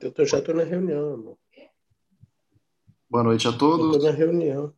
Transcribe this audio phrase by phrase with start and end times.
[0.00, 1.38] Eu tô, já estou na reunião, amor.
[3.08, 3.96] Boa noite a todos.
[3.96, 4.74] Estou na reunião.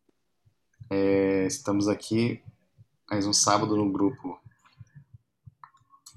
[0.89, 2.43] É, estamos aqui
[3.09, 4.39] mais um sábado no grupo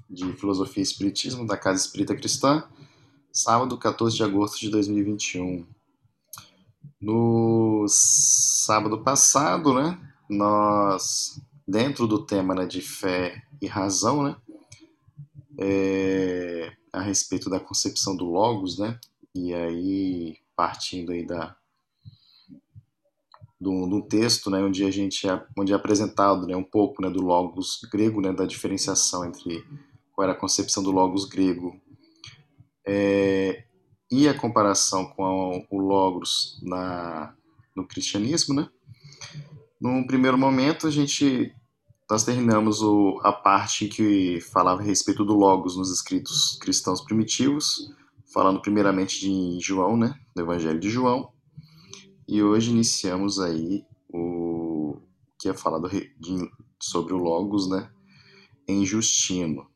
[0.09, 2.67] de Filosofia e Espiritismo da Casa Espírita Cristã,
[3.31, 5.65] sábado 14 de agosto de 2021.
[6.99, 14.35] No sábado passado, né, nós, dentro do tema né, de fé e razão, né,
[15.57, 18.99] é, a respeito da concepção do Logos, né,
[19.33, 21.55] e aí partindo aí da,
[23.59, 27.09] do, do texto, né, onde a gente é, onde é apresentado, né, um pouco, né,
[27.09, 29.65] do logos grego, né, da diferenciação entre
[30.13, 31.79] qual era a concepção do logos grego.
[32.85, 33.63] É,
[34.11, 37.33] e a comparação com a, o logos na
[37.75, 38.67] no cristianismo, né?
[39.79, 41.53] Num primeiro momento a gente
[42.09, 47.93] nós terminamos o, a parte que falava a respeito do logos nos escritos cristãos primitivos,
[48.33, 51.31] falando primeiramente de João, né, do Evangelho de João,
[52.27, 54.97] e hoje iniciamos aí o
[55.39, 57.89] que é falado de, sobre o Logos, né,
[58.67, 59.67] em Justino.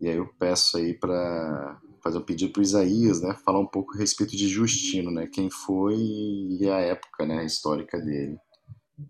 [0.00, 3.94] E aí eu peço aí para fazer um pedido para Isaías, né, falar um pouco
[3.94, 8.38] a respeito de Justino, né, quem foi e a época, né, histórica dele.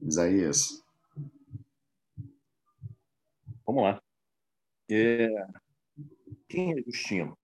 [0.02, 0.82] Isaías.
[3.70, 4.02] Vamos lá.
[4.90, 5.28] É...
[6.48, 7.38] Quem é Justino?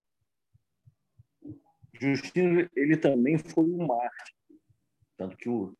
[2.00, 4.36] Justino ele também foi um mártir
[5.16, 5.74] tanto que o,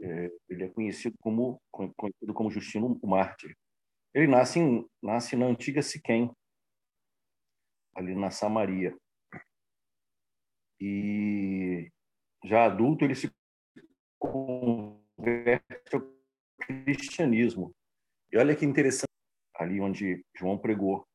[0.00, 3.56] é, ele é conhecido como, conhecido como Justino o Mártir.
[4.12, 6.30] Ele nasce, em, nasce na antiga Siquém,
[7.94, 8.96] ali na Samaria.
[10.80, 11.90] E
[12.44, 13.30] já adulto, ele se
[14.18, 16.02] converte ao
[16.58, 17.74] cristianismo.
[18.32, 19.09] E olha que interessante,
[19.60, 21.06] ali onde João pregou.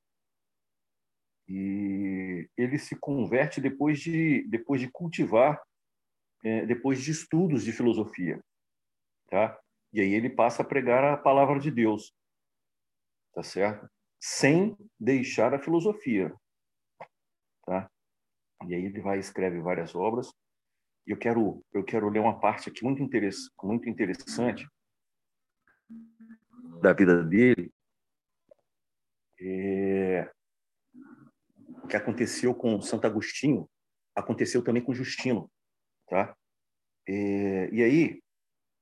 [1.47, 5.61] E ele se converte depois de, depois de cultivar
[6.43, 8.39] é, depois de estudos de filosofia,
[9.29, 9.59] tá?
[9.91, 12.13] E aí ele passa a pregar a palavra de Deus,
[13.33, 13.89] tá certo?
[14.19, 16.31] Sem deixar a filosofia,
[17.65, 17.89] tá?
[18.67, 20.31] E aí ele vai escreve várias obras.
[21.07, 24.67] E eu quero eu quero ler uma parte aqui muito interessante, muito interessante
[26.81, 27.73] da vida dele,
[29.47, 30.31] é,
[31.87, 33.69] que aconteceu com Santo Agostinho,
[34.15, 35.49] aconteceu também com Justino.
[36.07, 36.35] Tá?
[37.07, 38.23] E, e aí,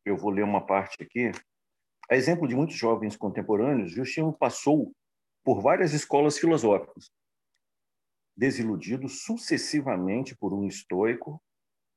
[0.05, 1.31] eu vou ler uma parte aqui.
[2.09, 4.93] A exemplo de muitos jovens contemporâneos, Justino passou
[5.43, 7.11] por várias escolas filosóficas,
[8.35, 11.41] desiludido sucessivamente por um estoico,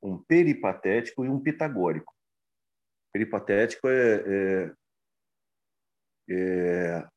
[0.01, 2.13] um peripatético e um pitagórico.
[3.13, 4.75] Peripatético é, é,
[6.29, 7.07] é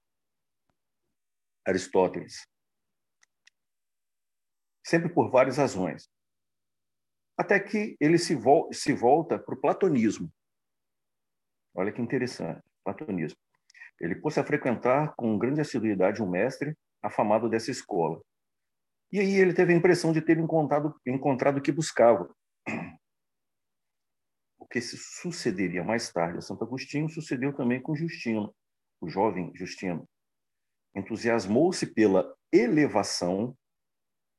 [1.71, 2.47] Aristóteles.
[4.85, 6.11] Sempre por várias razões
[7.41, 10.31] até que ele se, vol se volta para o platonismo.
[11.75, 13.39] Olha que interessante, platonismo.
[13.99, 18.21] Ele pôs a frequentar com grande assiduidade um mestre afamado dessa escola.
[19.11, 22.31] E aí ele teve a impressão de ter encontrado, encontrado o que buscava.
[24.59, 28.55] O que se sucederia mais tarde a Santo Agostinho sucedeu também com Justino,
[29.01, 30.07] o jovem Justino.
[30.95, 33.57] Entusiasmou-se pela elevação,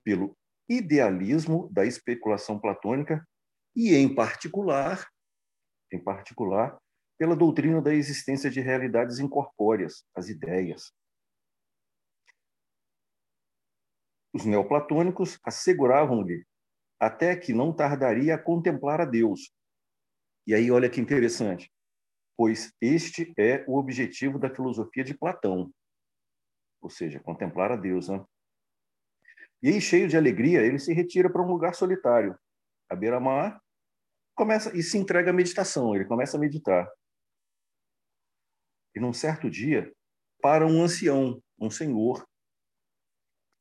[0.03, 0.37] pelo
[0.69, 3.25] idealismo da especulação platônica
[3.75, 5.07] e, em particular,
[5.91, 6.79] em particular,
[7.17, 10.91] pela doutrina da existência de realidades incorpóreas, as ideias.
[14.33, 16.45] Os neoplatônicos asseguravam-lhe
[16.99, 19.51] até que não tardaria a contemplar a Deus.
[20.47, 21.71] E aí, olha que interessante,
[22.37, 25.71] pois este é o objetivo da filosofia de Platão,
[26.81, 28.09] ou seja, contemplar a Deus.
[28.09, 28.23] Né?
[29.61, 32.37] E aí, cheio de alegria, ele se retira para um lugar solitário,
[32.89, 33.61] à beira-mar,
[34.35, 35.95] começa e se entrega à meditação.
[35.95, 36.89] Ele começa a meditar.
[38.95, 39.93] E num certo dia,
[40.41, 42.27] para um ancião, um senhor,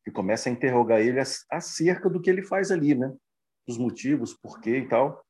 [0.02, 1.20] que começa a interrogar ele
[1.50, 3.14] acerca do que ele faz ali, né?
[3.66, 5.24] Dos motivos, porquê e tal.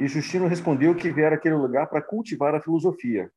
[0.00, 3.30] E Justino respondeu que viera aquele lugar para cultivar a filosofia,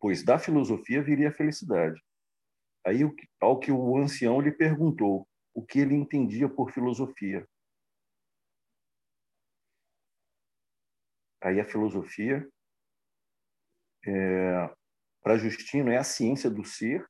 [0.00, 2.00] pois da filosofia viria a felicidade.
[2.84, 3.02] Aí,
[3.38, 7.46] ao que o ancião lhe perguntou o que ele entendia por filosofia.
[11.42, 12.48] Aí a filosofia,
[14.06, 14.74] é,
[15.22, 17.06] para Justino, é a ciência do ser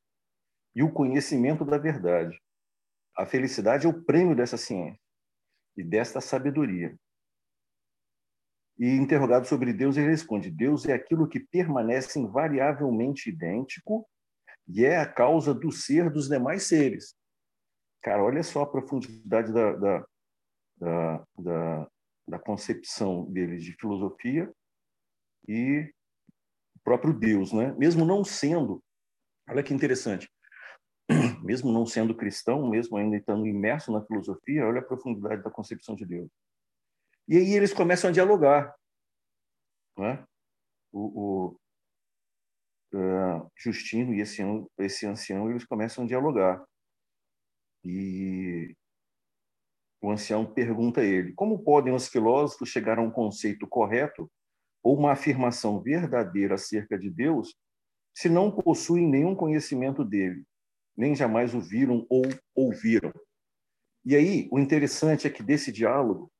[0.74, 2.40] e o conhecimento da verdade.
[3.16, 5.00] A felicidade é o prêmio dessa ciência
[5.76, 6.96] e desta sabedoria.
[8.80, 14.08] E interrogado sobre Deus, ele responde: Deus é aquilo que permanece invariavelmente idêntico
[14.66, 17.14] e é a causa do ser dos demais seres.
[18.02, 20.06] Cara, olha só a profundidade da, da,
[20.78, 21.90] da, da,
[22.26, 24.50] da concepção deles de filosofia
[25.46, 25.92] e
[26.74, 27.74] o próprio Deus, né?
[27.76, 28.82] Mesmo não sendo,
[29.46, 30.26] olha que interessante,
[31.44, 35.94] mesmo não sendo cristão, mesmo ainda estando imerso na filosofia, olha a profundidade da concepção
[35.94, 36.30] de Deus.
[37.28, 38.74] E aí eles começam a dialogar.
[39.96, 40.24] Né?
[40.92, 41.60] O, o
[42.94, 44.42] uh, Justino e esse,
[44.78, 46.64] esse ancião, eles começam a dialogar.
[47.84, 48.74] E
[50.02, 54.30] o ancião pergunta a ele: como podem os filósofos chegar a um conceito correto
[54.82, 57.54] ou uma afirmação verdadeira acerca de Deus
[58.14, 60.44] se não possuem nenhum conhecimento dele,
[60.96, 62.22] nem jamais o viram ou
[62.54, 63.12] ouviram?
[64.04, 66.30] E aí, o interessante é que desse diálogo,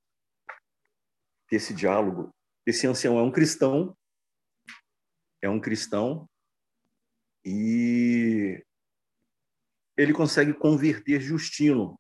[1.50, 2.30] desse diálogo,
[2.66, 3.96] esse ancião é um cristão,
[5.42, 6.28] é um cristão,
[7.44, 8.62] e
[9.96, 11.98] ele consegue converter Justino.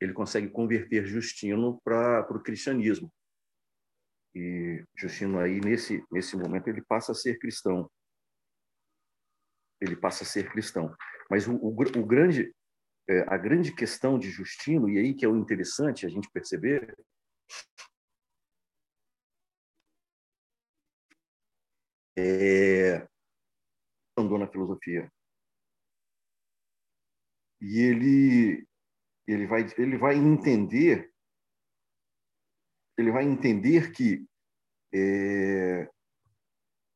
[0.00, 3.12] Ele consegue converter Justino para o cristianismo.
[4.34, 7.90] E Justino aí nesse nesse momento ele passa a ser cristão.
[9.80, 10.94] Ele passa a ser cristão.
[11.30, 12.54] Mas o, o, o grande
[13.08, 16.94] é, a grande questão de Justino e aí que é o interessante a gente perceber
[22.16, 23.06] é
[24.16, 25.10] andou na filosofia.
[27.60, 28.66] E ele
[29.26, 31.12] ele vai ele vai entender
[32.98, 34.26] ele vai entender que
[34.94, 35.90] é,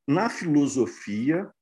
[0.09, 1.53] na filosofia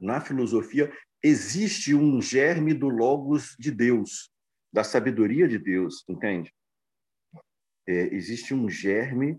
[0.00, 0.92] na filosofia
[1.22, 4.32] existe um germe do logos de Deus
[4.72, 6.52] da sabedoria de Deus entende?
[7.86, 9.38] É, existe um germe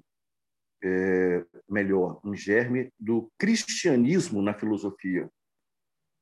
[0.84, 5.30] é, melhor um germe do cristianismo na filosofia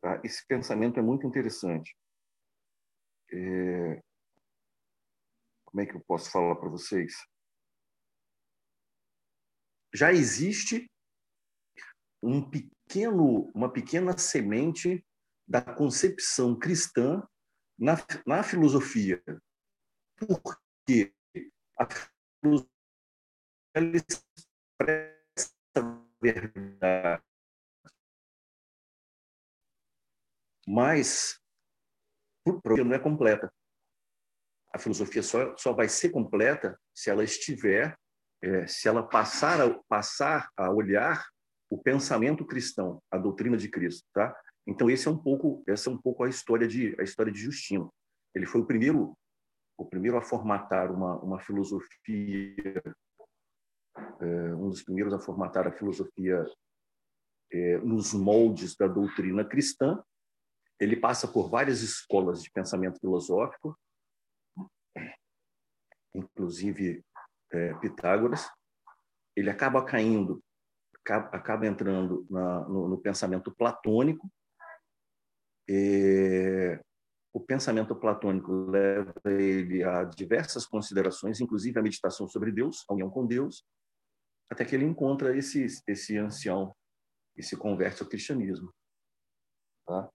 [0.01, 0.19] tá?
[0.24, 1.95] esse pensamento é muito interessante
[3.31, 4.01] é...
[5.65, 7.13] Como é que eu posso falar para vocês?
[9.94, 10.89] Já existe
[12.21, 15.06] um pequeno, uma pequena semente
[15.48, 17.21] da concepção cristã
[17.77, 17.95] na,
[18.25, 19.21] na filosofia.
[20.15, 21.13] Porque
[21.80, 21.88] a
[22.42, 22.71] filosofia
[24.77, 27.24] expressa verdade.
[30.68, 31.39] Mas
[32.44, 33.51] porque não é completa.
[34.74, 37.97] A filosofia só, só vai ser completa se ela estiver,
[38.41, 41.25] é, se ela passar a, passar a olhar
[41.69, 44.35] o pensamento cristão, a doutrina de Cristo, tá?
[44.65, 47.39] Então esse é um pouco, essa é um pouco a história de a história de
[47.39, 47.94] Justino.
[48.35, 49.18] Ele foi o primeiro
[49.77, 52.81] o primeiro a formatar uma uma filosofia
[54.55, 56.45] um dos primeiros a formatar a filosofia
[57.51, 60.01] é, nos moldes da doutrina cristã
[60.79, 63.77] ele passa por várias escolas de pensamento filosófico,
[66.13, 67.03] inclusive
[67.51, 68.47] é, Pitágoras.
[69.35, 70.44] Ele acaba caindo,
[71.03, 74.29] acaba, entrando no, pensamento platônico.
[77.33, 83.09] O pensamento platônico leva ele a diversas considerações, inclusive a meditação sobre Deus, a união
[83.09, 83.63] com Deus,
[84.49, 86.75] até que ele encontra esse, esse ancião
[87.35, 88.73] e se converte ao cristianismo.
[89.85, 90.09] Tá?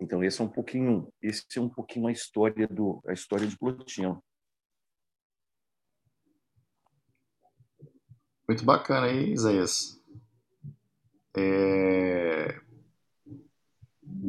[0.00, 3.56] Então esse é um pouquinho, esse é um pouquinho a história do a história de
[3.56, 4.22] Plotino.
[8.48, 10.02] Muito bacana aí, Isaías.
[11.36, 12.60] É...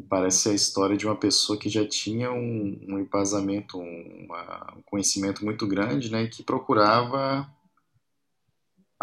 [0.08, 4.82] Parece a história de uma pessoa que já tinha um, um embasamento, um, uma, um
[4.84, 7.52] conhecimento muito grande, né, que procurava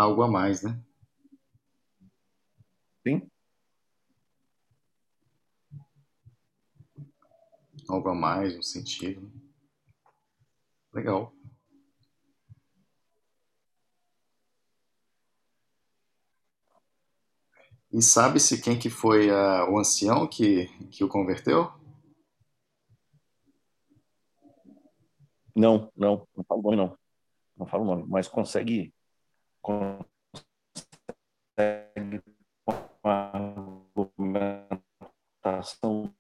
[0.01, 0.81] algo a mais, né?
[3.07, 3.31] Sim.
[7.89, 9.31] algo a mais, um sentido.
[10.93, 11.33] Legal.
[17.93, 21.73] E sabe-se quem que foi a, o ancião que, que o converteu?
[25.55, 26.99] Não, não, não falo nome não.
[27.57, 28.95] Não falo nome, mas consegue,
[29.63, 30.01] consegue
[32.67, 33.31] uma
[33.95, 36.13] argumentação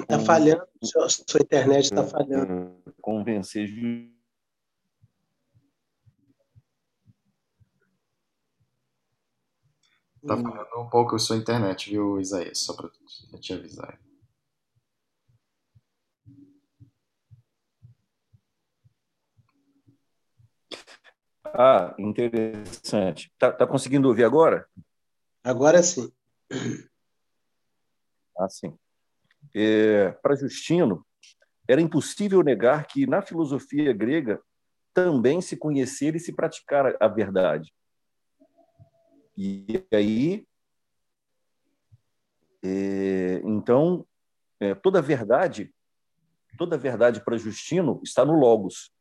[0.00, 2.82] Está falhando, sua, sua internet está falhando.
[3.00, 3.68] Convencer
[10.26, 12.58] Tá falando um pouco a sua internet, viu, Isaías?
[12.58, 12.90] Só para
[13.38, 14.00] te avisar.
[21.56, 23.32] Ah, interessante.
[23.38, 24.66] Tá, tá conseguindo ouvir agora?
[25.44, 26.12] Agora sim.
[28.36, 28.76] Ah, sim.
[29.54, 31.06] É, Para Justino,
[31.68, 34.42] era impossível negar que na filosofia grega
[34.92, 37.72] também se conhecer e se praticar a verdade.
[39.36, 40.46] E aí,
[42.64, 44.04] é, então,
[44.58, 45.72] é, toda verdade,
[46.58, 48.92] toda verdade para Justino está no Logos.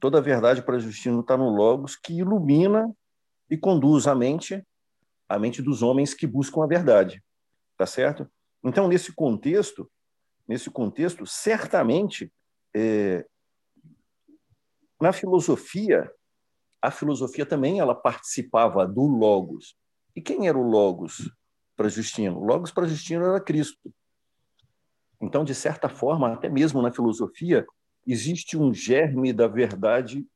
[0.00, 2.90] Toda verdade para Justino está no Logos, que ilumina
[3.50, 4.66] e conduz a mente,
[5.28, 7.22] a mente dos homens que buscam a verdade,
[7.76, 8.26] tá certo?
[8.64, 9.90] Então, nesse contexto,
[10.48, 12.32] nesse contexto, certamente,
[12.74, 13.26] é,
[15.00, 16.10] na filosofia,
[16.80, 19.76] a filosofia também ela participava do Logos.
[20.16, 21.30] E quem era o Logos
[21.76, 22.38] para Justino?
[22.38, 23.92] O Logos para Justino era Cristo.
[25.20, 27.66] Então, de certa forma, até mesmo na filosofia,
[28.10, 30.26] existe um germe da verdade,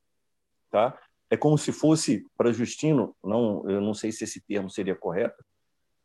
[0.69, 0.97] tá?
[1.29, 5.43] É como se fosse para Justino, não, eu não sei se esse termo seria correto,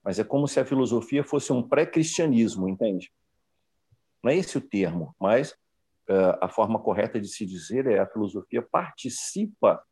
[0.02, 3.12] mas é como se a filosofia fosse um pré-cristianismo, entende?
[4.22, 5.52] Não é esse o termo, mas
[6.08, 9.82] uh, a forma correta de se dizer é a filosofia participa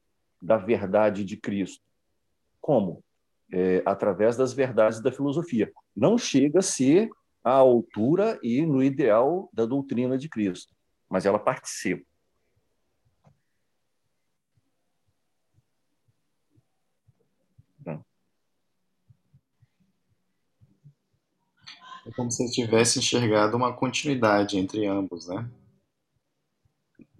[0.40, 1.84] da verdade de Cristo.
[2.60, 3.02] Como?
[3.50, 5.72] É, através das verdades da filosofia.
[5.96, 7.08] Não chega a ser
[7.42, 10.74] à altura e no ideal da doutrina de Cristo,
[11.08, 12.06] mas ela participa.
[22.08, 25.46] É como se ele tivesse enxergado uma continuidade entre ambos, né?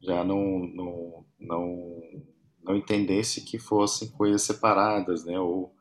[0.00, 2.00] Já não, não, não,
[2.62, 5.38] não entendesse que fossem coisas separadas, né?
[5.38, 5.75] Ou,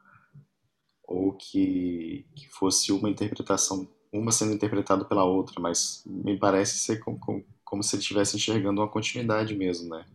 [1.04, 7.00] ou que, que fosse uma interpretação, uma sendo interpretada pela outra, mas me parece ser
[7.00, 10.06] como, como, como se ele estivesse enxergando uma continuidade mesmo, né?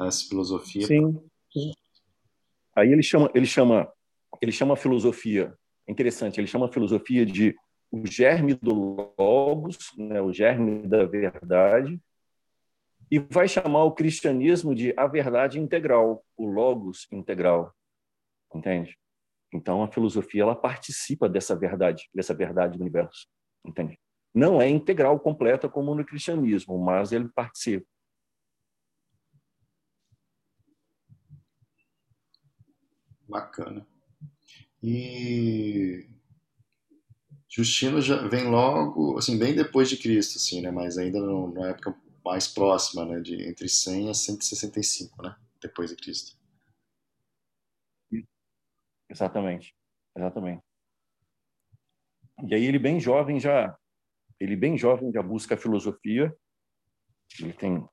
[0.00, 0.84] Essa filosofia.
[0.84, 1.22] Sim.
[2.74, 3.90] Aí ele chama, ele chama,
[4.40, 5.56] ele chama a filosofia.
[5.86, 7.54] É interessante, ele chama a filosofia de
[7.92, 12.00] o germe do logos, né, o germe da verdade,
[13.10, 17.72] e vai chamar o cristianismo de a verdade integral, o logos integral,
[18.52, 18.98] entende?
[19.52, 23.28] Então a filosofia ela participa dessa verdade, dessa verdade do universo,
[23.64, 24.00] entende?
[24.34, 27.86] Não é integral completa como no cristianismo, mas ele participa.
[33.28, 33.84] Bacana.
[34.82, 36.08] E
[37.48, 40.70] Justino já vem logo, assim, bem depois de Cristo, assim, né?
[40.72, 43.20] Mas ainda no, na época mais próxima, né?
[43.20, 45.36] De entre 100 a 165, né?
[45.60, 46.36] Depois de Cristo.
[49.08, 49.76] Exatamente,
[50.16, 50.64] exatamente.
[52.48, 53.74] E aí ele bem jovem já,
[54.42, 56.34] ele bem jovem já busca a filosofia.
[57.40, 57.86] Ele tem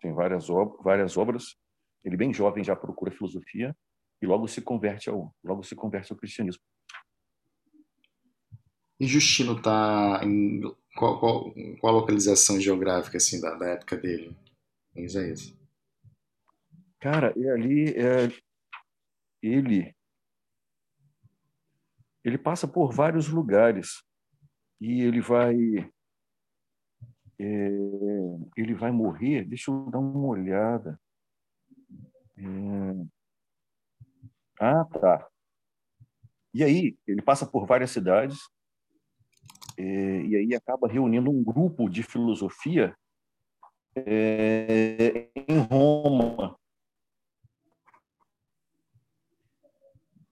[0.00, 1.56] tem várias obras, várias obras.
[2.04, 3.74] Ele bem jovem já procura filosofia
[4.20, 6.62] e logo se converte ao logo se converte ao cristianismo.
[9.00, 10.60] E Justino está em
[10.94, 14.36] qual, qual, qual, a localização geográfica assim da, da época dele
[14.94, 15.56] em Isaías?
[17.00, 18.30] Cara, e ali é,
[19.42, 19.96] ele
[22.22, 24.02] ele passa por vários lugares
[24.78, 25.54] e ele vai
[27.38, 27.68] é,
[28.56, 29.44] ele vai morrer.
[29.44, 30.98] Deixa eu dar uma olhada.
[32.36, 32.44] É,
[34.60, 35.28] ah, tá.
[36.52, 38.38] E aí ele passa por várias cidades
[39.76, 42.96] é, e aí acaba reunindo um grupo de filosofia
[43.96, 46.56] é, em Roma.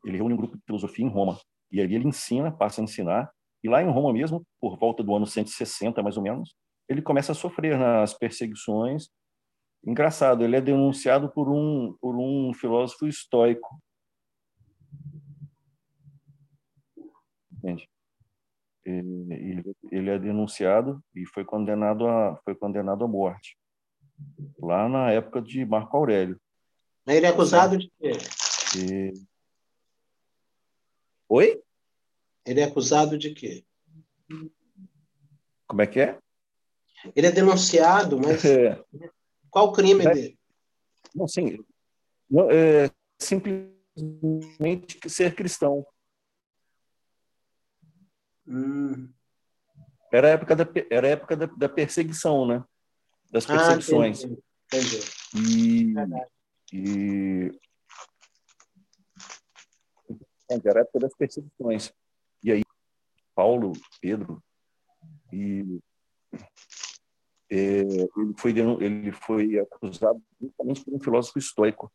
[0.04, 1.38] Ele reúne um grupo de filosofia em Roma.
[1.70, 3.32] E ali ele ensina, passa a ensinar.
[3.62, 6.54] E lá em Roma mesmo, por volta do ano 160, mais ou menos,
[6.88, 9.08] ele começa a sofrer nas perseguições.
[9.84, 13.80] Engraçado, ele é denunciado por um, por um filósofo estoico.
[17.52, 17.88] Entende?
[18.84, 23.56] ele, ele é denunciado e foi condenado a foi condenado à morte
[24.60, 26.40] lá na época de Marco Aurélio.
[27.06, 28.12] Ele é acusado de quê?
[28.78, 29.12] E...
[31.28, 31.62] Oi?
[32.46, 33.64] Ele é acusado de quê?
[35.66, 36.21] Como é que é?
[37.14, 38.82] Ele é denunciado, mas é.
[39.50, 40.14] qual o crime é.
[40.14, 40.38] dele?
[41.14, 41.58] Não, sim.
[42.30, 45.86] Não, é simplesmente ser cristão.
[48.46, 49.12] Hum.
[50.12, 52.64] Era a época da, era época da, da perseguição, né?
[53.30, 54.24] Das ah, perseguições.
[54.24, 54.28] Ah,
[54.76, 55.00] entendi,
[55.34, 55.94] entendi.
[56.72, 57.60] E, e...
[60.64, 61.92] Era a época das perseguições.
[62.42, 62.62] E aí,
[63.34, 64.42] Paulo, Pedro
[65.32, 65.80] e
[67.54, 71.92] ele, foi, ele foi acusado justamente por um filósofo estoico.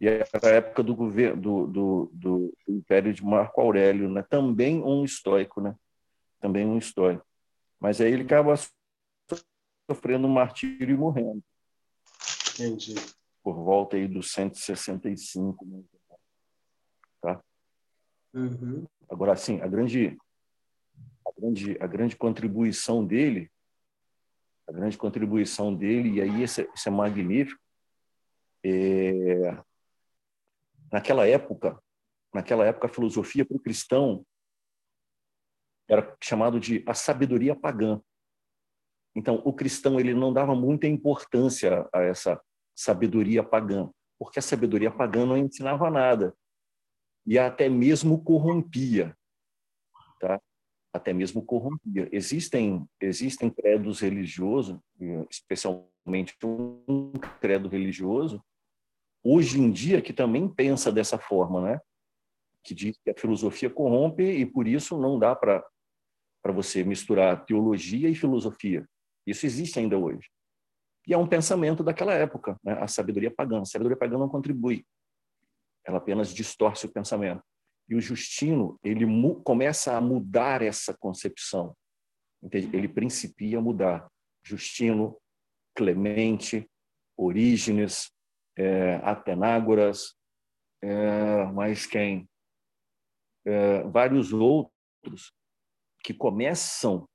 [0.00, 4.22] E era a época do governo do, do, do, Império de Marco Aurélio, né?
[4.22, 5.74] também um estoico, né?
[6.40, 7.24] também um estoico.
[7.80, 8.54] Mas aí ele acaba
[9.88, 11.42] sofrendo um martírio e morrendo.
[12.54, 12.94] Entendi.
[13.42, 15.64] Por volta aí dos 165.
[15.64, 15.82] Né?
[17.20, 17.40] Tá?
[18.34, 18.84] Uhum.
[19.08, 20.16] Agora, assim, a grande,
[21.24, 23.50] a grande, a grande contribuição dele,
[24.68, 27.60] a grande contribuição dele, e aí isso é, isso é magnífico,
[28.62, 29.56] é,
[30.92, 31.82] naquela época,
[32.34, 34.24] naquela época a filosofia para o cristão
[35.88, 38.00] era chamado de a sabedoria pagã.
[39.16, 42.40] Então, o cristão ele não dava muita importância a essa
[42.76, 46.36] sabedoria pagã, porque a sabedoria pagã não ensinava nada
[47.26, 49.16] e até mesmo corrompia,
[50.20, 50.40] tá?
[50.92, 52.08] Até mesmo corrompia.
[52.10, 54.78] Existem existem credos religiosos,
[55.30, 58.42] especialmente um credo religioso,
[59.22, 61.80] hoje em dia que também pensa dessa forma, né?
[62.64, 65.62] Que diz que a filosofia corrompe e por isso não dá para
[66.46, 68.88] você misturar teologia e filosofia.
[69.26, 70.28] Isso existe ainda hoje.
[71.06, 72.72] E é um pensamento daquela época, né?
[72.80, 73.60] a sabedoria pagã.
[73.60, 74.84] A sabedoria pagã não contribui,
[75.86, 77.42] ela apenas distorce o pensamento.
[77.88, 79.06] E o Justino, ele
[79.44, 81.74] começa a mudar essa concepção.
[82.42, 82.76] Entende?
[82.76, 84.08] Ele principia a mudar.
[84.42, 85.16] Justino,
[85.74, 86.68] Clemente,
[87.16, 88.10] Orígenes,
[88.56, 90.14] é, Atenágoras,
[90.82, 92.28] é, mais quem?
[93.46, 95.32] É, vários outros
[96.04, 97.08] que começam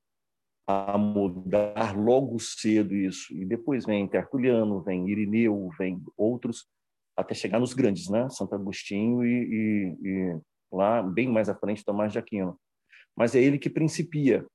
[0.67, 3.33] a mudar logo cedo isso.
[3.33, 6.67] E depois vem Tertuliano, vem Irineu, vem outros,
[7.17, 8.29] até chegar nos grandes, né?
[8.29, 10.41] Santo Agostinho e, e,
[10.75, 12.59] lá, bem mais à frente, Tomás de Aquino.
[13.15, 14.45] Mas é ele que principia.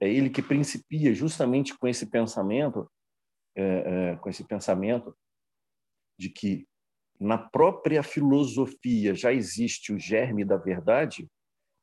[0.00, 2.90] É ele que principia justamente com esse pensamento,
[3.56, 5.16] é, é, com esse pensamento
[6.18, 6.66] de que
[7.20, 11.28] na própria filosofia já existe o germe da verdade,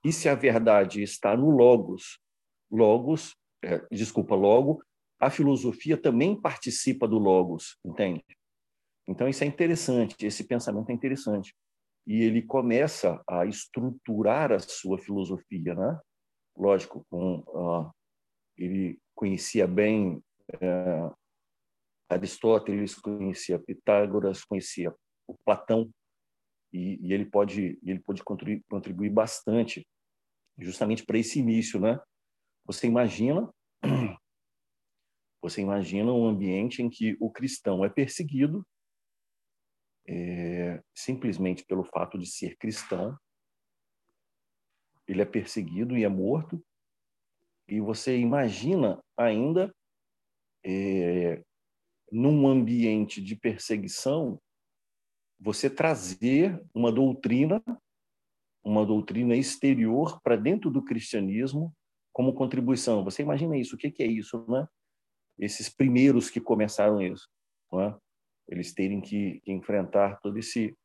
[0.03, 2.19] e se a verdade está no logos,
[2.71, 4.83] logos, é, desculpa, logo,
[5.19, 8.23] a filosofia também participa do logos, entende?
[9.07, 11.55] Então isso é interessante, esse pensamento é interessante.
[12.05, 15.99] E ele começa a estruturar a sua filosofia, né?
[16.57, 17.91] Lógico, com uh,
[18.57, 20.21] ele conhecia bem
[20.55, 21.15] uh,
[22.09, 24.93] Aristóteles, conhecia Pitágoras, conhecia
[25.27, 25.89] o Platão,
[26.73, 29.85] e, e ele pode ele pode contribuir, contribuir bastante
[30.57, 31.99] justamente para esse início, né?
[32.65, 33.49] Você imagina
[35.41, 38.65] você imagina um ambiente em que o cristão é perseguido
[40.13, 43.17] é, simplesmente pelo fato de ser cristão,
[45.07, 46.61] ele é perseguido e é morto,
[47.65, 49.73] e você imagina ainda
[50.65, 51.41] é,
[52.11, 54.39] num ambiente de perseguição,
[55.39, 57.63] você trazer uma doutrina,
[58.61, 61.73] uma doutrina exterior para dentro do cristianismo
[62.11, 63.03] como contribuição.
[63.05, 63.75] Você imagina isso?
[63.75, 64.67] O que é isso, né?
[65.39, 67.29] Esses primeiros que começaram isso,
[67.75, 68.10] é?
[68.51, 70.77] Eles terem que, que, enfrentar todo esse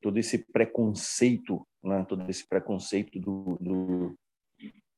[0.00, 2.04] todo esse preconceito, né?
[2.08, 4.18] Todo esse preconceito do, do,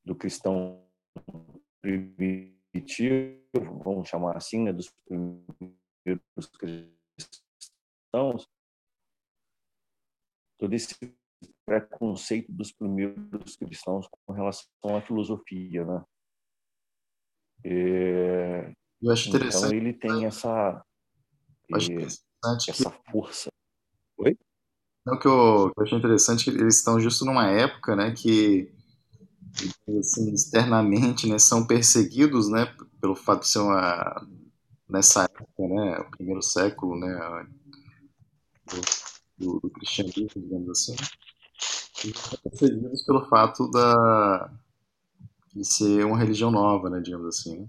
[0.02, 0.82] do cristão
[1.82, 3.42] primitivo,
[3.84, 8.48] vamos chamar assim, né, dos primeiros cristãos,
[10.58, 10.96] todo esse
[11.66, 16.04] preconceito dos primeiros cristãos com relação à filosofia, né?
[17.62, 18.72] É,
[19.02, 19.74] eu acho então interessante.
[19.74, 20.82] ele tem essa
[21.72, 22.02] é,
[22.70, 23.10] essa que...
[23.10, 23.50] força.
[24.18, 24.36] Oi?
[25.06, 28.72] Não, que eu, que eu achei interessante que eles estão justo numa época, né, que
[30.00, 32.66] assim, externamente, né, são perseguidos, né,
[33.00, 34.26] pelo fato de ser uma
[34.88, 37.46] nessa época, né, o primeiro século, né,
[39.38, 40.96] do, do, cristianismo, digamos assim,
[42.04, 44.50] e são perseguidos pelo fato da
[45.54, 47.68] de ser uma religião nova, né, digamos assim.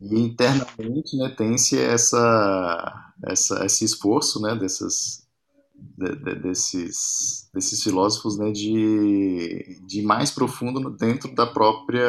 [0.00, 5.26] E internamente, né, tem-se essa, essa esse esforço, né, dessas
[5.74, 12.06] de, de, desses, desses filósofos né, de, de mais profundo dentro da própria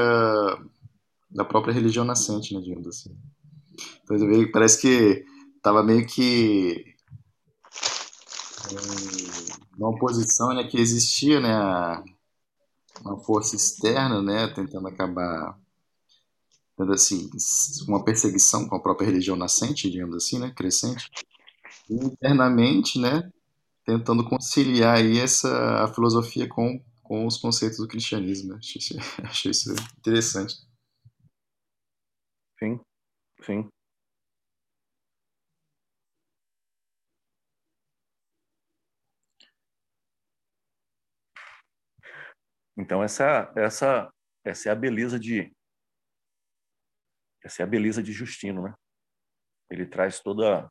[1.30, 3.16] da própria religião nascente, né, digamos assim.
[4.04, 4.18] Então
[4.52, 5.26] parece que
[5.58, 6.96] estava meio que
[9.78, 12.04] uma oposição né, que existia né,
[13.02, 15.58] uma força externa né, tentando acabar
[16.78, 17.30] tendo assim
[17.88, 21.10] uma perseguição com a própria religião nascente, digamos assim, né, crescente.
[21.90, 23.30] E internamente, né,
[23.86, 28.54] tentando conciliar aí essa a filosofia com, com os conceitos do cristianismo.
[28.54, 28.60] Né?
[28.60, 30.56] Achei, achei isso interessante.
[32.60, 32.80] Sim.
[33.44, 33.72] Sim.
[42.78, 44.10] Então essa essa
[44.46, 45.52] essa é a beleza de
[47.48, 48.76] essa é a beleza de Justino, né?
[49.70, 50.70] Ele traz toda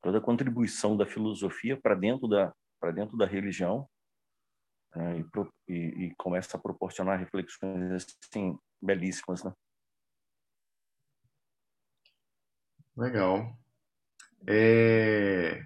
[0.00, 3.88] toda a contribuição da filosofia para dentro da para dentro da religião
[4.94, 5.18] né?
[5.18, 9.52] e, e, e, começa a proporcionar reflexões assim belíssimas, né?
[12.96, 13.56] Legal.
[14.46, 15.64] É...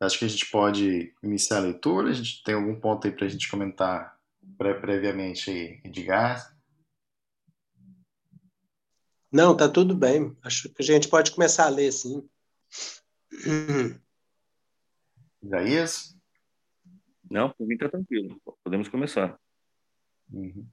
[0.00, 2.10] Acho que a gente pode iniciar a leitura.
[2.10, 4.18] A gente tem algum ponto aí para a gente comentar
[4.56, 6.55] previamente aí, Edgar?
[9.30, 10.36] Não, tá tudo bem.
[10.42, 12.28] Acho que a gente pode começar a ler, sim.
[15.42, 16.16] Isaías?
[17.30, 18.40] Não, por mim tá tranquilo.
[18.62, 19.38] Podemos começar.
[20.32, 20.66] Uhum.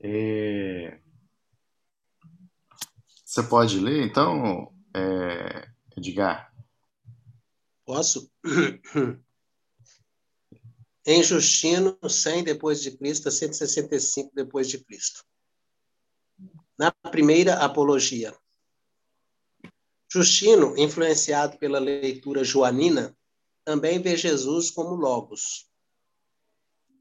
[0.00, 1.00] É...
[3.24, 5.68] Você pode ler, então, é...
[5.96, 6.52] Edgar?
[7.84, 8.30] Posso?
[11.04, 15.24] em Justino, 100 depois de Cristo a 165 depois de Cristo.
[16.78, 18.36] Na primeira apologia.
[20.10, 23.16] Justino, influenciado pela leitura joanina,
[23.64, 25.68] também vê Jesus como Logos.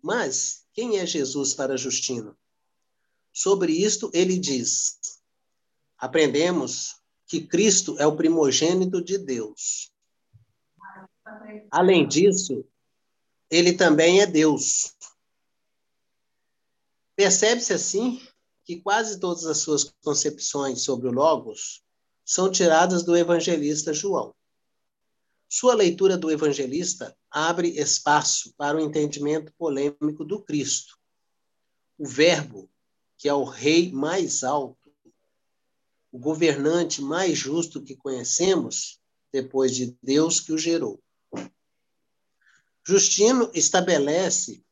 [0.01, 2.37] Mas quem é Jesus para Justino?
[3.33, 4.99] Sobre isto ele diz:
[5.97, 9.91] Aprendemos que Cristo é o primogênito de Deus.
[11.69, 12.65] Além disso,
[13.49, 14.95] ele também é Deus.
[17.15, 18.21] Percebe-se assim
[18.71, 21.83] que quase todas as suas concepções sobre o Logos
[22.23, 24.33] são tiradas do evangelista João.
[25.49, 30.97] Sua leitura do evangelista abre espaço para o entendimento polêmico do Cristo.
[31.97, 32.69] O Verbo,
[33.17, 34.89] que é o Rei mais alto,
[36.09, 39.01] o governante mais justo que conhecemos,
[39.33, 41.03] depois de Deus que o gerou.
[42.87, 44.63] Justino estabelece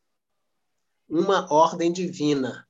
[1.06, 2.66] uma ordem divina.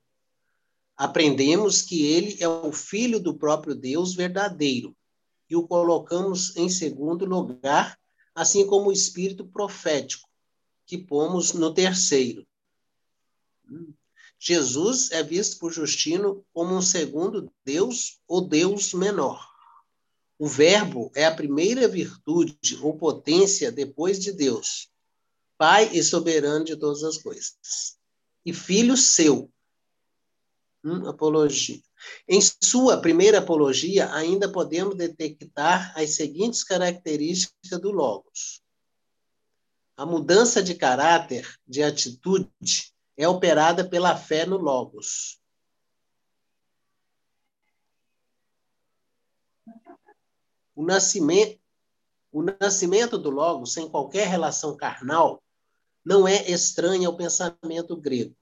[1.01, 4.95] Aprendemos que ele é o filho do próprio Deus verdadeiro
[5.49, 7.99] e o colocamos em segundo lugar,
[8.35, 10.29] assim como o espírito profético,
[10.85, 12.45] que pomos no terceiro.
[14.37, 19.43] Jesus é visto por Justino como um segundo Deus ou Deus menor.
[20.37, 24.87] O Verbo é a primeira virtude ou potência depois de Deus.
[25.57, 27.97] Pai e soberano de todas as coisas.
[28.45, 29.51] E filho seu.
[30.83, 31.79] Hum, apologia.
[32.27, 38.61] Em sua primeira apologia, ainda podemos detectar as seguintes características do Logos.
[39.95, 45.39] A mudança de caráter, de atitude, é operada pela fé no Logos.
[50.73, 51.59] O nascimento,
[52.31, 55.43] o nascimento do Logos, sem qualquer relação carnal,
[56.03, 58.35] não é estranha ao pensamento grego.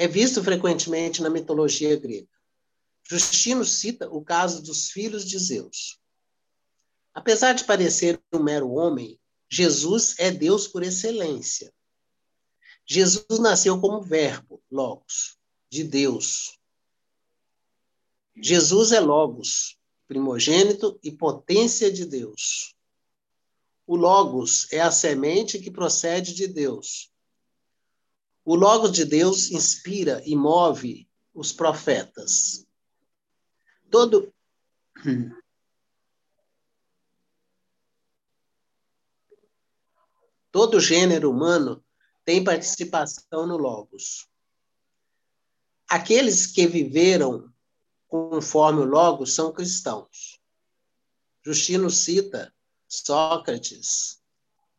[0.00, 2.26] É visto frequentemente na mitologia grega.
[3.06, 6.00] Justino cita o caso dos filhos de Zeus.
[7.12, 11.70] Apesar de parecer um mero homem, Jesus é Deus por excelência.
[12.86, 15.36] Jesus nasceu como Verbo, Logos,
[15.68, 16.58] de Deus.
[18.34, 22.74] Jesus é Logos, primogênito e potência de Deus.
[23.86, 27.09] O Logos é a semente que procede de Deus.
[28.44, 32.66] O Logos de Deus inspira e move os profetas.
[33.90, 34.32] Todo.
[40.52, 41.84] Todo gênero humano
[42.24, 44.28] tem participação no Logos.
[45.88, 47.52] Aqueles que viveram
[48.08, 50.40] conforme o Logos são cristãos.
[51.44, 52.52] Justino cita
[52.88, 54.20] Sócrates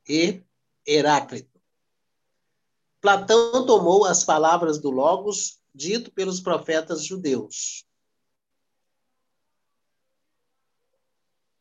[0.07, 0.43] e
[0.85, 1.50] Heráclito.
[3.01, 7.83] Platão tomou as palavras do Logos dito pelos profetas judeus,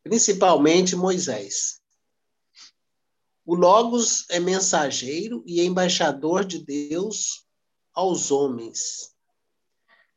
[0.03, 1.81] principalmente Moisés.
[3.47, 7.47] O Logos é mensageiro e embaixador de Deus
[7.95, 9.15] aos homens.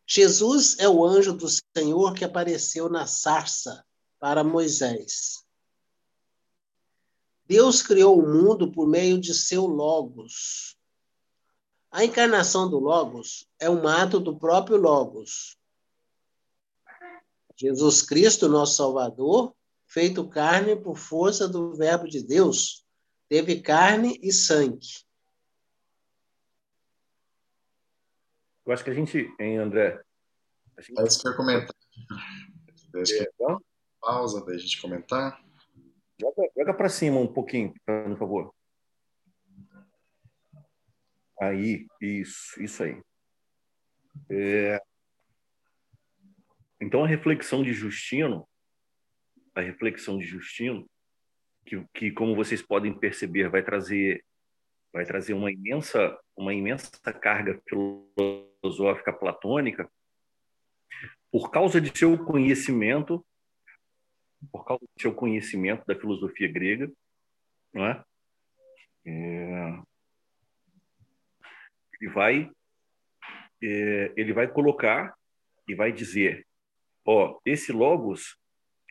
[0.05, 3.85] Jesus é o anjo do Senhor que apareceu na sarça
[4.19, 5.43] para Moisés.
[7.45, 10.77] Deus criou o mundo por meio de seu Logos.
[11.93, 15.55] A encarnação do Logos é um ato do próprio Logos.
[17.55, 22.83] Jesus Cristo, nosso Salvador, feito carne por força do Verbo de Deus,
[23.29, 25.05] teve carne e sangue.
[28.65, 30.01] Eu acho que a gente, hein, André?
[30.79, 30.99] Gente...
[30.99, 31.75] É isso que eu comentar.
[32.91, 33.31] Deixa é,
[34.01, 35.39] pausa, daí a gente comentar.
[36.19, 38.55] Joga, joga para cima um pouquinho, por favor.
[41.41, 43.01] Aí, isso, isso aí.
[44.29, 44.81] É...
[46.79, 48.47] Então, a reflexão de Justino,
[49.55, 50.87] a reflexão de Justino,
[51.65, 54.23] que, que como vocês podem perceber, vai trazer
[54.91, 59.91] vai trazer uma imensa uma imensa carga filosófica platônica
[61.31, 63.25] por causa de seu conhecimento
[64.51, 66.91] por causa do seu conhecimento da filosofia grega
[67.73, 68.03] não é?
[69.05, 69.81] é
[72.03, 72.51] ele vai
[73.63, 75.15] é, ele vai colocar
[75.67, 76.45] e vai dizer
[77.05, 78.37] ó esse logos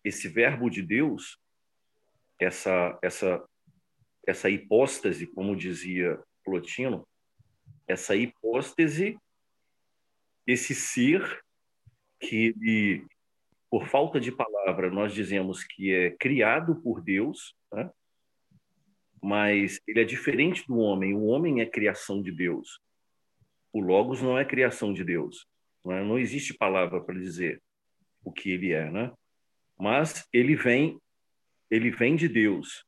[0.02, 1.38] esse verbo de Deus
[2.38, 3.44] essa essa
[4.26, 7.06] essa hipóstase como dizia Plotino
[7.86, 9.18] essa hipóstase
[10.46, 11.44] esse ser
[12.18, 13.06] que ele,
[13.70, 17.90] por falta de palavra nós dizemos que é criado por Deus né?
[19.20, 22.80] mas ele é diferente do homem o homem é criação de Deus
[23.72, 25.46] o Logos não é criação de Deus.
[25.84, 26.04] Não, é?
[26.04, 27.62] não existe palavra para dizer
[28.24, 29.12] o que ele é, né?
[29.78, 31.00] Mas ele vem,
[31.70, 32.84] ele vem de Deus.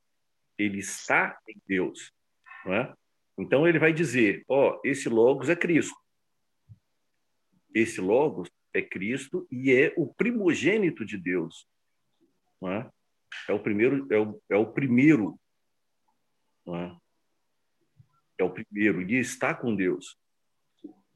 [0.57, 2.13] Ele está em Deus,
[2.65, 2.95] não é?
[3.37, 5.97] Então ele vai dizer, ó, oh, esse Logos é Cristo.
[7.75, 11.67] Esse Logos é Cristo e é o primogênito de Deus,
[12.61, 12.91] não é?
[13.49, 15.39] É o primeiro, é o, é o primeiro,
[16.65, 16.97] não é?
[18.39, 20.17] É o primeiro, e está com Deus.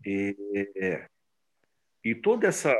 [0.04, 0.36] E,
[2.04, 2.74] e toda essa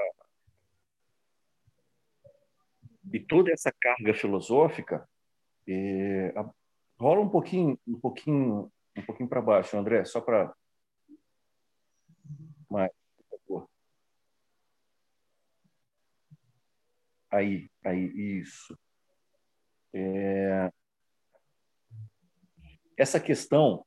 [3.13, 5.09] e toda essa carga filosófica
[6.99, 10.55] rola um pouquinho um pouquinho um pouquinho para baixo André só para
[12.71, 12.91] mais
[17.31, 18.79] aí aí isso.
[19.93, 20.71] É,
[22.97, 23.85] essa questão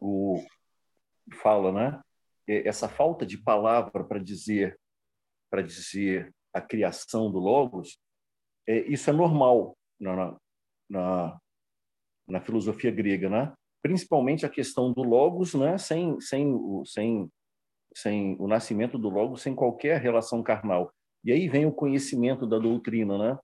[0.00, 0.42] o
[1.42, 2.02] fala né
[2.46, 4.78] essa falta de palavra para dizer
[5.50, 7.98] para dizer a criação do logos
[8.66, 10.36] é, isso é normal na,
[10.88, 11.38] na,
[12.26, 13.52] na filosofia grega né?
[13.82, 15.76] Principalmente a questão do logos né?
[15.78, 17.30] Sem sem o sem
[17.94, 20.92] sem o nascimento do logos sem qualquer relação carnal.
[21.24, 23.38] E aí vem o conhecimento da doutrina né?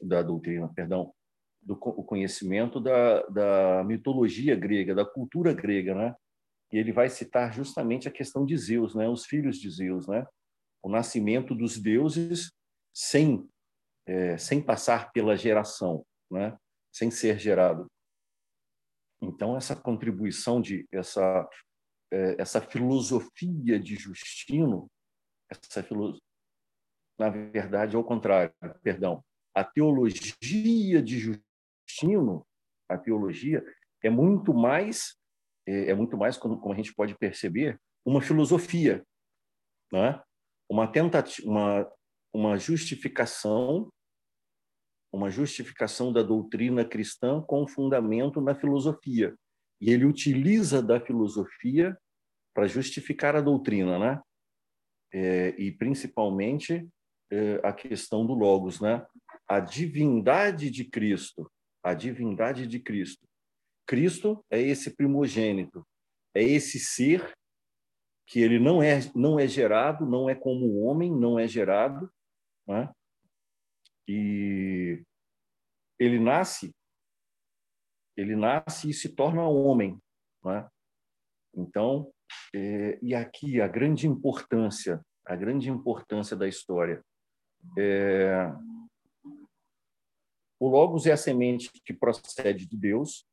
[0.00, 1.12] Da doutrina perdão.
[1.62, 6.14] Do o conhecimento da, da mitologia grega da cultura grega né
[6.72, 9.08] e ele vai citar justamente a questão de Zeus, né?
[9.08, 10.26] Os filhos de Zeus, né?
[10.82, 12.52] O nascimento dos deuses
[12.94, 13.48] sem
[14.06, 16.56] é, sem passar pela geração, né?
[16.92, 17.86] Sem ser gerado.
[19.20, 21.48] Então essa contribuição de essa
[22.12, 24.88] é, essa filosofia de Justino,
[25.50, 26.18] essa filo...
[27.18, 29.24] na verdade ao contrário, perdão,
[29.54, 32.46] a teologia de Justino,
[32.88, 33.64] a teologia
[34.02, 35.16] é muito mais
[35.66, 39.04] é, é muito mais, como, a gente pode perceber, uma filosofia,
[39.92, 40.22] né?
[40.70, 41.92] uma tentativa, uma,
[42.32, 43.90] uma justificação,
[45.12, 49.34] uma justificação da doutrina cristã com fundamento na filosofia.
[49.80, 51.96] E ele utiliza da filosofia
[52.54, 54.22] para justificar a doutrina, né?
[55.12, 56.88] É, e principalmente
[57.30, 59.04] é, a questão do logos, né?
[59.46, 61.50] A divindade de Cristo,
[61.82, 63.25] a divindade de Cristo
[63.86, 65.86] Cristo é esse primogênito,
[66.34, 67.32] é esse ser
[68.26, 72.10] que ele não é não é gerado, não é como o homem, não é gerado,
[72.66, 72.90] né?
[74.08, 75.02] e
[75.98, 76.74] ele nasce,
[78.16, 79.98] ele nasce e se torna homem,
[80.44, 80.68] né?
[81.54, 82.12] Então,
[82.54, 87.02] é, e aqui a grande importância, a grande importância da história.
[87.78, 88.46] É,
[90.60, 93.26] o Logos é a semente que procede de Deus,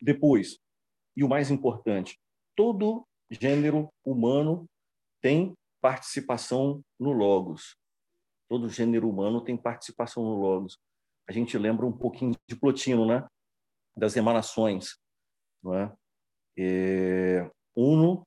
[0.00, 0.58] depois,
[1.16, 2.18] e o mais importante,
[2.56, 4.66] todo gênero humano
[5.20, 7.76] tem participação no Logos.
[8.48, 10.78] Todo gênero humano tem participação no Logos.
[11.28, 13.26] A gente lembra um pouquinho de Plotino, né?
[13.96, 14.98] Das emanações,
[15.62, 15.92] não é?
[16.58, 18.26] é uno,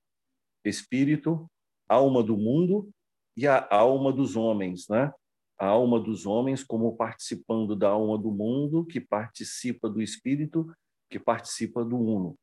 [0.65, 1.47] espírito,
[1.87, 2.89] alma do mundo
[3.35, 5.11] e a alma dos homens, né?
[5.59, 10.71] A alma dos homens como participando da alma do mundo, que participa do espírito
[11.09, 12.35] que participa do Uno,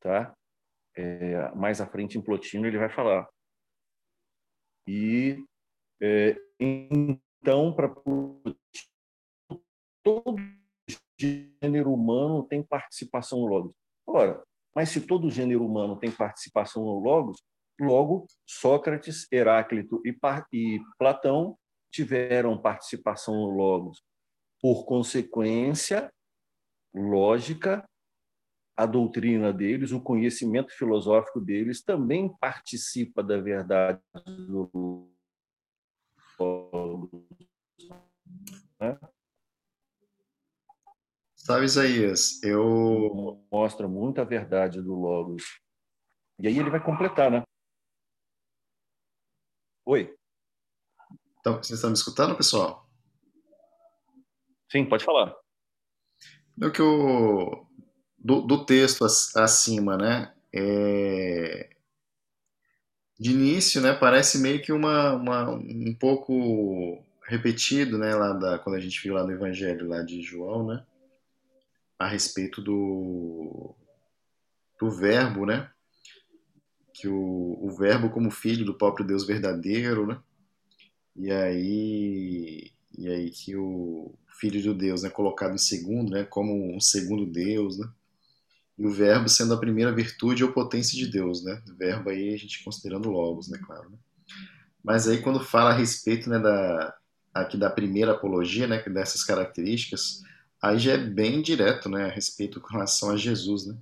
[0.00, 0.34] tá?
[0.96, 3.28] É, mais à frente em Plotino ele vai falar.
[4.86, 5.44] E
[6.00, 7.88] é, então para
[10.02, 10.36] todo
[11.18, 13.74] gênero humano tem participação no logos.
[14.06, 14.42] Ora,
[14.74, 17.42] mas se todo gênero humano tem participação no logos,
[17.80, 20.16] logo Sócrates, Heráclito e,
[20.52, 21.56] e Platão
[21.90, 24.02] tiveram participação no Logos.
[24.60, 26.12] Por consequência,
[26.94, 27.88] lógica,
[28.76, 34.00] a doutrina deles, o conhecimento filosófico deles também participa da verdade
[34.46, 35.10] do
[36.38, 37.26] Logos.
[38.80, 38.98] Né?
[41.34, 43.44] Sabe, Isaías, eu.
[43.50, 45.60] Mostra muita verdade do Logos.
[46.38, 47.42] E aí ele vai completar, né?
[49.84, 50.14] Oi.
[51.40, 52.88] Então, vocês estão me escutando, pessoal?
[54.70, 55.34] Sim, pode falar.
[56.58, 57.64] No que o
[58.18, 60.34] do, do texto acima, né?
[60.52, 61.70] É,
[63.18, 63.94] de início, né?
[63.94, 68.12] Parece meio que uma, uma um pouco repetido, né?
[68.12, 70.84] Lá da quando a gente viu lá no Evangelho lá de João, né?
[71.96, 73.72] A respeito do
[74.80, 75.70] do verbo, né?
[76.92, 80.20] Que o, o verbo como filho do próprio Deus verdadeiro, né?
[81.14, 86.24] E aí, e aí que o Filho de Deus é né, colocado em segundo, né,
[86.24, 87.88] como um segundo Deus, né?
[88.76, 91.62] E o verbo sendo a primeira virtude ou potência de Deus, né?
[91.68, 93.90] O verbo aí a gente considerando logos, né, claro.
[93.90, 93.98] Né?
[94.82, 96.92] Mas aí quando fala a respeito, né, da
[97.32, 100.22] aqui da primeira apologia, né, dessas características,
[100.60, 103.76] aí já é bem direto, né, a respeito com relação a Jesus, né?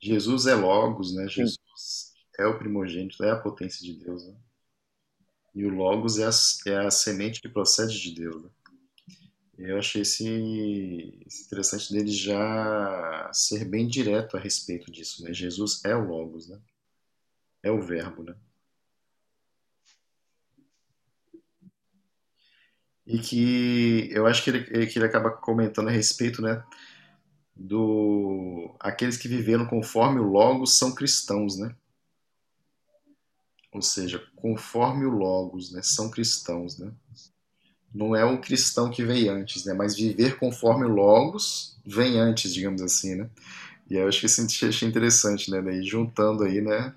[0.00, 1.26] Jesus é logos, né?
[1.26, 1.58] Jesus
[2.38, 4.34] é o primogênito, é a potência de Deus, né?
[5.54, 6.30] E o Logos é a,
[6.66, 8.42] é a semente que procede de Deus.
[8.42, 8.50] Né?
[9.56, 15.22] Eu achei esse, esse, interessante dele já ser bem direto a respeito disso.
[15.22, 15.32] Né?
[15.32, 16.60] Jesus é o Logos, né?
[17.62, 18.24] é o Verbo.
[18.24, 18.34] Né?
[23.06, 26.64] E que eu acho que ele, que ele acaba comentando a respeito né,
[27.54, 31.76] do aqueles que viveram conforme o Logos são cristãos, né?
[33.74, 36.92] Ou seja, conforme o Logos, né, são cristãos, né?
[37.92, 42.54] Não é um cristão que veio antes, né, mas viver conforme o Logos vem antes,
[42.54, 43.30] digamos assim, né?
[43.90, 46.94] E eu acho que isso achei interessante, né, daí juntando aí, né,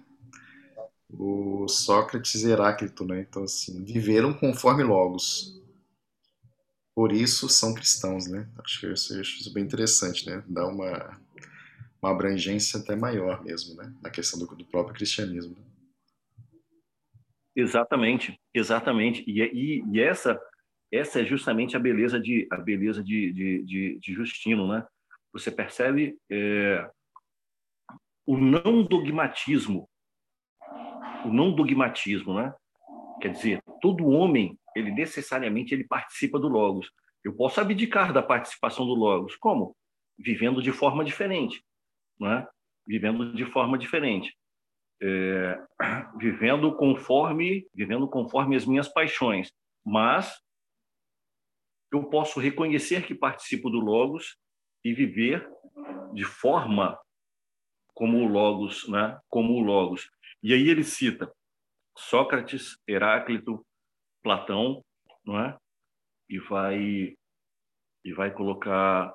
[1.11, 3.25] o Sócrates e Heráclito, né?
[3.27, 5.59] Então assim, viveram conforme Logos.
[6.93, 8.47] Por isso são cristãos, né?
[8.63, 10.43] Acho que isso, acho isso bem interessante, né?
[10.47, 11.17] Dá uma
[12.01, 13.91] uma abrangência até maior mesmo, né?
[14.01, 15.55] Na questão do, do próprio cristianismo.
[15.55, 15.76] Né?
[17.57, 19.23] Exatamente, exatamente.
[19.25, 20.39] E, e, e, essa
[20.91, 24.85] essa é justamente a beleza de a beleza de, de, de, de Justino, né?
[25.33, 26.87] Você percebe é,
[28.27, 29.89] o não dogmatismo,
[31.25, 32.53] o não dogmatismo, né?
[33.19, 36.91] Quer dizer, todo homem ele necessariamente ele participa do logos.
[37.23, 39.75] Eu posso abdicar da participação do logos, como
[40.15, 41.63] vivendo de forma diferente,
[42.19, 42.47] né?
[42.85, 44.37] Vivendo de forma diferente
[45.01, 45.59] é,
[46.17, 49.51] vivendo conforme vivendo conforme as minhas paixões,
[49.85, 50.41] mas
[51.91, 54.37] eu posso reconhecer que participo do logos
[54.83, 55.47] e viver
[56.13, 56.99] de forma
[57.93, 59.19] como o logos, né?
[59.29, 60.09] Como o logos.
[60.43, 61.31] E aí ele cita
[61.97, 63.65] Sócrates, Heráclito,
[64.21, 64.83] Platão,
[65.25, 65.57] não é?
[66.29, 67.15] E vai
[68.05, 69.13] e vai colocar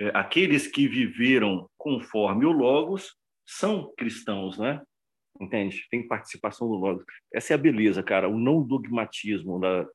[0.00, 3.14] é, aqueles que viveram conforme o logos
[3.44, 4.80] são cristãos, né?
[5.38, 5.86] Entende?
[5.90, 7.04] Tem participação do Logos.
[7.32, 9.86] Essa é a beleza, cara, o não dogmatismo da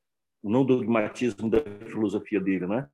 [0.42, 2.88] o não dogmatismo da filosofia dele, né?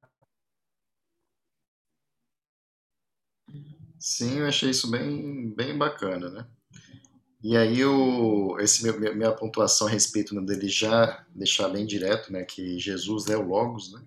[3.98, 6.48] Sim, eu achei isso bem, bem bacana, né?
[7.42, 12.32] E aí o, esse meu, minha pontuação a respeito né, dele já deixar bem direto,
[12.32, 14.02] né, que Jesus é o Logos, né?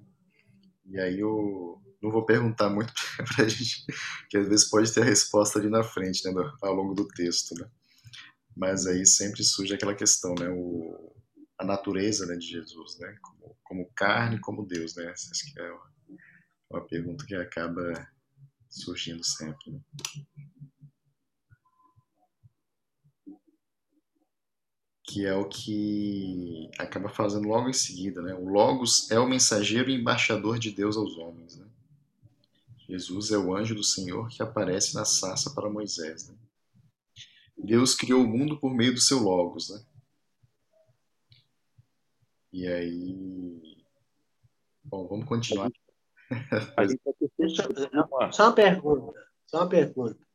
[0.86, 2.94] E aí eu não vou perguntar muito
[3.36, 3.86] para a gente,
[4.30, 7.54] que às vezes pode ter a resposta ali na frente, né, ao longo do texto,
[7.56, 7.70] né?
[8.56, 11.14] Mas aí sempre surge aquela questão, né, o,
[11.60, 15.72] a natureza né, de Jesus, né, como, como carne, como Deus, né, essa que é
[16.70, 18.08] uma pergunta que acaba
[18.70, 19.72] surgindo sempre.
[19.72, 19.80] Né?
[25.04, 28.34] Que é o que acaba fazendo logo em seguida, né?
[28.34, 31.68] O Logos é o mensageiro e embaixador de Deus aos homens, né?
[32.90, 36.36] Jesus é o anjo do Senhor que aparece na sarça para Moisés, né?
[37.66, 39.84] Deus criou o mundo por meio do seu Logos, né?
[42.54, 43.86] E aí.
[44.84, 45.72] Bom, vamos continuar.
[48.32, 49.28] só uma pergunta.
[49.46, 50.26] Só uma pergunta.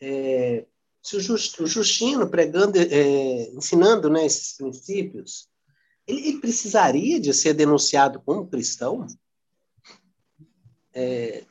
[0.00, 0.66] É,
[1.02, 5.48] se o, Justino pregando, é, ensinando né, esses princípios,
[6.06, 9.06] ele, ele, precisaria de ser denunciado como cristão?
[10.92, 11.44] É,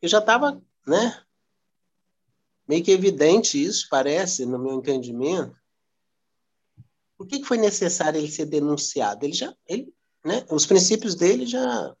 [0.00, 1.25] eu já estava, né?
[2.68, 5.56] Meio que evidente isso, parece, no meu entendimento.
[7.16, 9.24] Por que, que foi necessário ele ser denunciado?
[9.24, 9.94] Ele já ele
[10.26, 10.44] né?
[10.50, 11.94] Os princípios dele já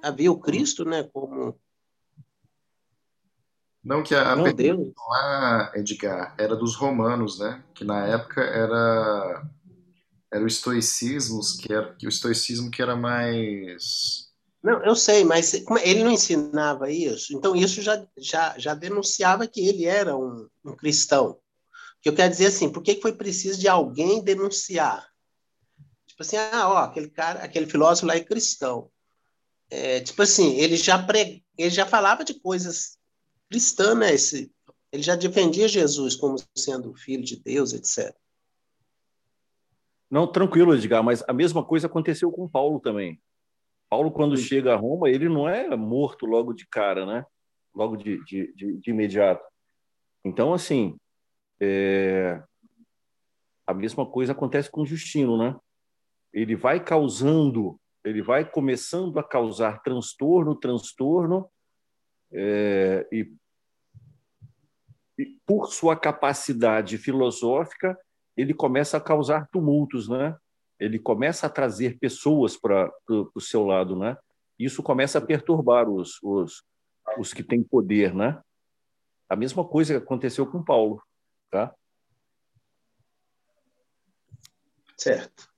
[0.00, 1.02] havia o Cristo, né?
[1.02, 1.58] Como
[3.82, 4.92] não que a, Meu Deus.
[4.96, 7.62] lá, Edgar, era dos romanos, né?
[7.74, 9.50] Que na época era
[10.32, 14.25] era o estoicismo que era que o estoicismo que era mais
[14.66, 17.32] não, eu sei, mas ele não ensinava isso.
[17.36, 21.38] Então isso já já, já denunciava que ele era um, um cristão.
[22.02, 25.08] Que eu quero dizer assim, por que foi preciso de alguém denunciar?
[26.08, 28.90] Tipo assim, ah, ó, aquele cara, aquele filósofo lá é cristão.
[29.70, 31.44] É, tipo assim, ele já pre...
[31.56, 32.98] ele já falava de coisas
[33.48, 34.14] cristãs, né?
[34.14, 34.50] Esse...
[34.90, 38.12] Ele já defendia Jesus como sendo filho de Deus, etc.
[40.10, 43.20] Não, tranquilo, Edgar, mas a mesma coisa aconteceu com Paulo também.
[43.88, 47.24] Paulo, quando chega a Roma, ele não é morto logo de cara, né?
[47.74, 49.44] Logo de, de, de, de imediato.
[50.24, 50.96] Então, assim,
[51.60, 52.42] é...
[53.66, 55.56] a mesma coisa acontece com Justino, né?
[56.36, 61.48] ele vai causando, ele vai começando a causar transtorno, transtorno,
[62.30, 63.32] é, e,
[65.18, 67.98] e, por sua capacidade filosófica,
[68.36, 70.36] ele começa a causar tumultos, né?
[70.78, 74.16] Ele começa a trazer pessoas para o seu lado, né?
[74.58, 76.62] Isso começa a perturbar os, os,
[77.18, 78.40] os que têm poder, né?
[79.28, 81.02] A mesma coisa aconteceu com Paulo,
[81.50, 81.74] tá?
[84.96, 85.48] Certo.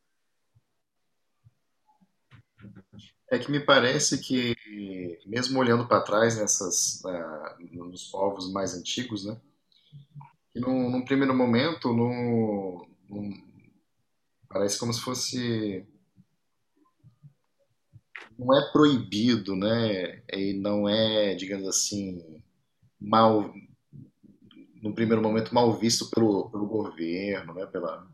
[3.31, 4.57] É que me parece que,
[5.27, 7.03] mesmo olhando para trás nessas,
[7.71, 9.39] nos povos mais antigos, né,
[10.51, 12.89] que num, num primeiro momento no,
[14.49, 15.87] parece como se fosse
[18.39, 22.41] não é proibido, né, e não é, digamos assim,
[23.01, 23.53] mal
[24.81, 28.07] no primeiro momento mal visto pelo, pelo governo, né, pela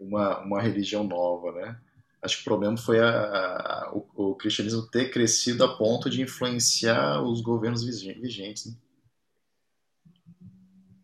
[0.00, 1.80] uma, uma religião nova, né?
[2.22, 6.20] acho que o problema foi a, a, o, o, cristianismo ter crescido a ponto de
[6.20, 8.66] influenciar os governos vigentes.
[8.66, 8.76] Né?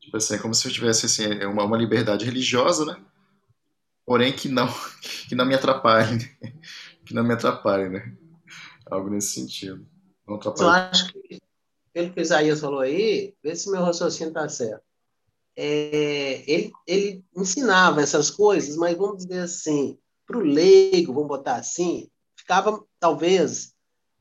[0.00, 3.00] Tipo assim, é como se eu tivesse assim, é uma, uma liberdade religiosa, né?
[4.06, 4.68] Porém que não,
[5.28, 6.52] que não me atrapalhe, né?
[7.04, 8.16] que não me atrapalhe, né?
[8.86, 9.86] Algo nesse sentido.
[10.26, 10.64] Não atrapalhe.
[10.64, 11.38] Eu acho que
[11.94, 14.82] pelo que o Isaías falou aí, vê se meu raciocínio está certo.
[15.56, 19.96] É, ele, ele ensinava essas coisas, mas vamos dizer assim,
[20.26, 23.72] para o leigo, vamos botar assim, ficava, talvez,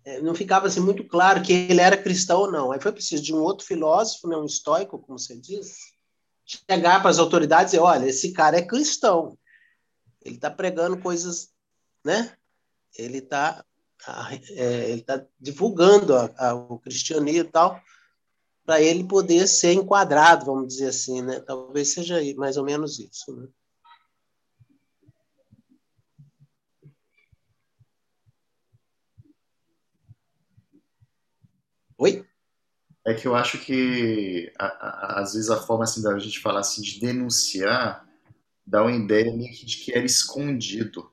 [0.05, 2.71] é, não ficava assim muito claro que ele era cristão ou não.
[2.71, 5.75] Aí foi preciso de um outro filósofo, né, um estoico, como você diz,
[6.45, 9.35] chegar para as autoridades e dizer, olha, esse cara é cristão.
[10.23, 11.51] Ele está pregando coisas,
[12.03, 12.35] né?
[12.97, 13.65] Ele está
[14.51, 17.81] é, ele tá divulgando a, a, o cristianismo e tal,
[18.65, 21.39] para ele poder ser enquadrado, vamos dizer assim, né?
[21.39, 23.47] Talvez seja mais ou menos isso, né?
[31.97, 32.25] Oi?
[33.05, 36.61] É que eu acho que a, a, às vezes a forma assim da gente falar
[36.61, 38.05] assim de denunciar
[38.65, 41.11] dá uma ideia de que era escondido.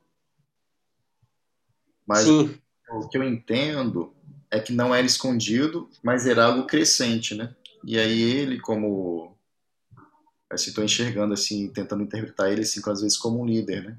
[2.06, 2.58] Mas Sim.
[2.90, 4.14] o que eu entendo
[4.50, 7.54] é que não era escondido, mas era algo crescente, né?
[7.84, 9.36] E aí ele como
[10.50, 13.98] assim, estou enxergando assim, tentando interpretar ele assim, às vezes como um líder, né?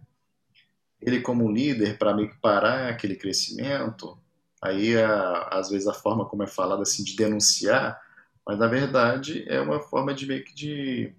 [1.02, 4.22] Ele como um líder para meio que parar aquele crescimento,
[4.62, 8.00] Aí, a, às vezes, a forma como é falado assim, de denunciar,
[8.46, 11.16] mas na verdade é uma forma de meio que de,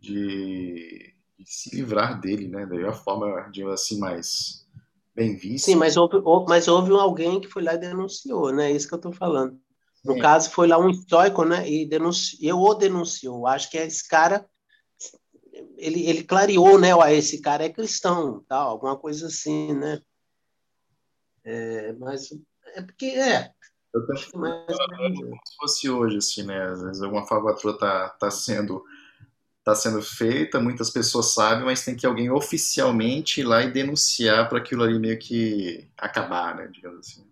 [0.00, 1.11] de,
[1.42, 2.66] de se livrar dele, né?
[2.66, 4.66] Daí a forma, digamos assim, mais
[5.14, 5.70] bem vista.
[5.70, 8.70] Sim, mas houve, mas houve alguém que foi lá e denunciou, né?
[8.70, 9.60] É isso que eu estou falando.
[10.04, 10.20] No Sim.
[10.20, 11.68] caso, foi lá um estoico, né?
[11.68, 13.46] E denunciou, ou denunciou.
[13.46, 14.48] Acho que esse cara,
[15.76, 16.94] ele, ele clareou, né?
[16.94, 20.00] Ó, esse cara é cristão, tal, alguma coisa assim, né?
[21.44, 22.28] É, mas
[22.74, 23.52] é porque é.
[23.94, 26.62] Eu tô como se fosse hoje, assim, né?
[26.62, 28.82] Às vezes uma falcatrua tá, tá sendo
[29.64, 34.48] tá sendo feita, muitas pessoas sabem, mas tem que alguém oficialmente ir lá e denunciar
[34.48, 36.68] para aquilo ali meio que acabar, né?
[36.68, 37.30] Digamos assim.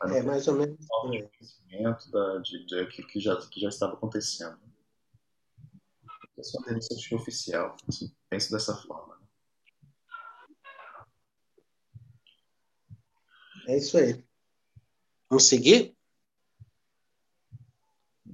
[0.00, 0.78] Mas é, mais ou menos.
[0.78, 4.58] De conhecimento da, de, de, de, que, já, que já estava acontecendo.
[6.36, 7.76] É só uma denúncia oficial.
[7.88, 9.16] Assim, penso dessa forma.
[9.16, 9.26] Né?
[13.68, 14.22] É isso aí.
[15.30, 15.96] Vamos seguir?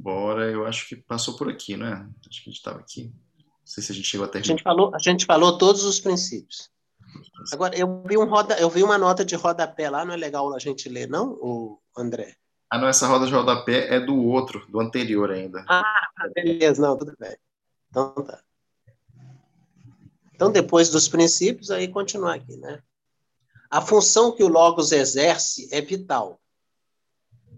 [0.01, 2.09] Bora, eu acho que passou por aqui, né?
[2.29, 3.13] Acho que a gente estava aqui.
[3.37, 4.39] Não sei se a gente chegou até.
[4.39, 6.71] A gente falou, a gente falou todos os princípios.
[7.53, 10.55] Agora, eu vi, um roda, eu vi uma nota de rodapé lá, não é legal
[10.55, 12.37] a gente ler, não, o André?
[12.71, 15.65] Ah, não, essa roda de rodapé é do outro, do anterior ainda.
[15.69, 17.37] Ah, beleza, não, tudo bem.
[17.91, 18.41] Então tá.
[20.33, 22.81] Então, depois dos princípios, aí continuar aqui, né?
[23.69, 26.41] A função que o Logos exerce é vital.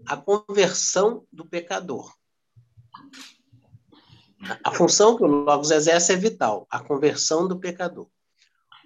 [0.07, 2.11] A conversão do pecador.
[4.63, 6.67] A função que o Logos exerce é vital.
[6.69, 8.07] A conversão do pecador.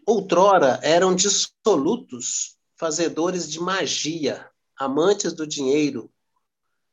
[0.06, 6.12] Outrora eram dissolutos, fazedores de magia, amantes do dinheiro,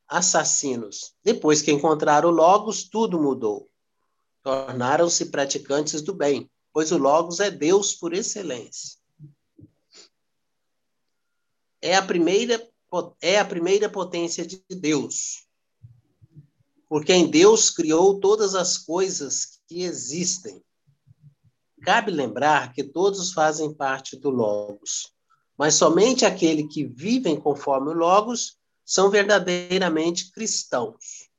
[0.09, 1.15] assassinos.
[1.23, 3.69] Depois que encontraram o Logos, tudo mudou.
[4.43, 9.03] Tornaram-se praticantes do bem, pois o Logos é Deus por excelência
[11.83, 12.67] é a primeira
[13.21, 15.47] é a primeira potência de Deus.
[16.93, 20.63] Porque em Deus criou todas as coisas que existem.
[21.83, 25.11] Cabe lembrar que todos fazem parte do Logos,
[25.57, 31.31] mas somente aqueles que vivem conforme o Logos são verdadeiramente cristãos.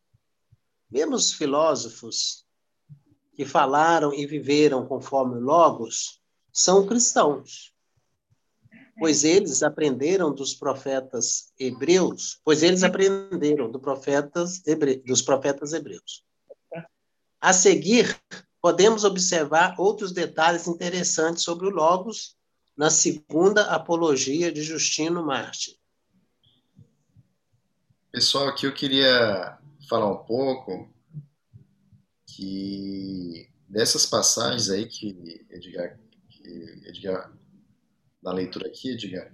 [0.90, 2.44] Mesmo os filósofos
[3.36, 6.20] que falaram e viveram conforme o Logos
[6.52, 7.73] são cristãos
[8.98, 16.24] pois eles aprenderam dos profetas hebreus, pois eles aprenderam do profetas hebre, dos profetas hebreus.
[17.42, 18.18] A seguir,
[18.62, 22.38] podemos observar outros detalhes interessantes sobre o Logos
[22.76, 25.80] na segunda apologia de Justino Marte.
[28.12, 29.58] Pessoal, aqui eu queria
[29.90, 30.88] falar um pouco
[32.26, 36.48] que dessas passagens aí que Edgar, que
[36.86, 37.32] Edgar
[38.24, 39.32] da leitura aqui, Edgar,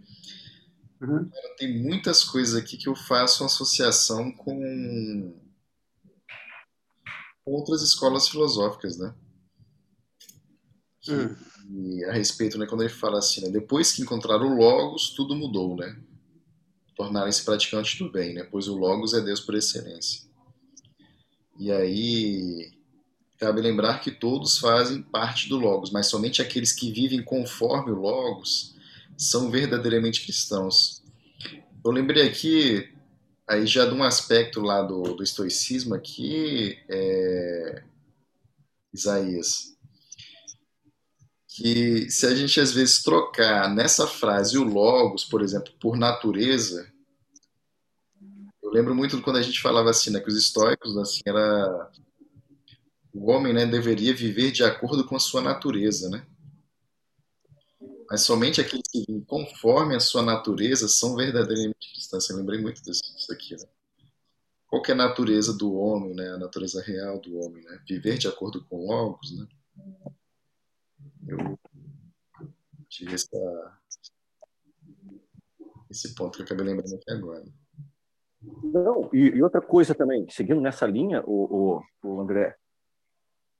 [1.01, 1.29] uhum.
[1.57, 5.39] tem muitas coisas aqui que eu faço associação com
[7.45, 9.13] outras escolas filosóficas, né?
[11.07, 12.09] Uhum.
[12.09, 15.75] a respeito, né, quando ele fala assim, né, depois que encontraram o Logos, tudo mudou,
[15.75, 15.99] né?
[16.95, 18.43] Tornarem-se praticantes do bem, né?
[18.43, 20.29] Pois o Logos é Deus por excelência.
[21.57, 22.71] E aí,
[23.37, 27.99] cabe lembrar que todos fazem parte do Logos, mas somente aqueles que vivem conforme o
[27.99, 28.75] Logos
[29.19, 31.03] são verdadeiramente cristãos.
[31.83, 32.89] Eu lembrei aqui,
[33.45, 37.83] aí já de um aspecto lá do, do estoicismo aqui, é,
[38.93, 39.77] Isaías,
[41.47, 46.89] que se a gente às vezes trocar nessa frase o logos, por exemplo, por natureza,
[48.63, 51.91] eu lembro muito quando a gente falava assim, né, que os estoicos, assim, era
[53.13, 56.25] o homem, né, deveria viver de acordo com a sua natureza, né?
[58.09, 62.27] Mas somente aqueles que vivem conforme a sua natureza são verdadeiramente cristãos.
[62.27, 63.55] Eu lembrei muito disso aqui.
[63.55, 63.67] Né?
[64.67, 66.29] Qual é a natureza do homem, né?
[66.29, 67.63] a natureza real do homem?
[67.63, 67.79] Né?
[67.87, 69.37] Viver de acordo com logos.
[69.37, 69.47] Né?
[71.27, 71.59] Eu
[72.89, 73.79] tive essa,
[75.91, 77.45] esse ponto que eu acabei lembrando aqui agora.
[78.41, 82.57] Não, e, e outra coisa também, seguindo nessa linha, o, o, o André,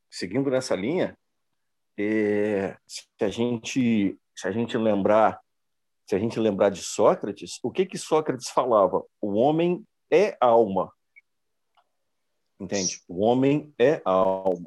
[0.10, 1.16] seguindo nessa linha,
[1.98, 5.38] é, se a gente se a gente lembrar,
[6.08, 9.04] se a gente lembrar de Sócrates, o que que Sócrates falava?
[9.20, 10.94] O homem é alma.
[12.58, 13.04] Entende?
[13.06, 14.66] O homem é alma.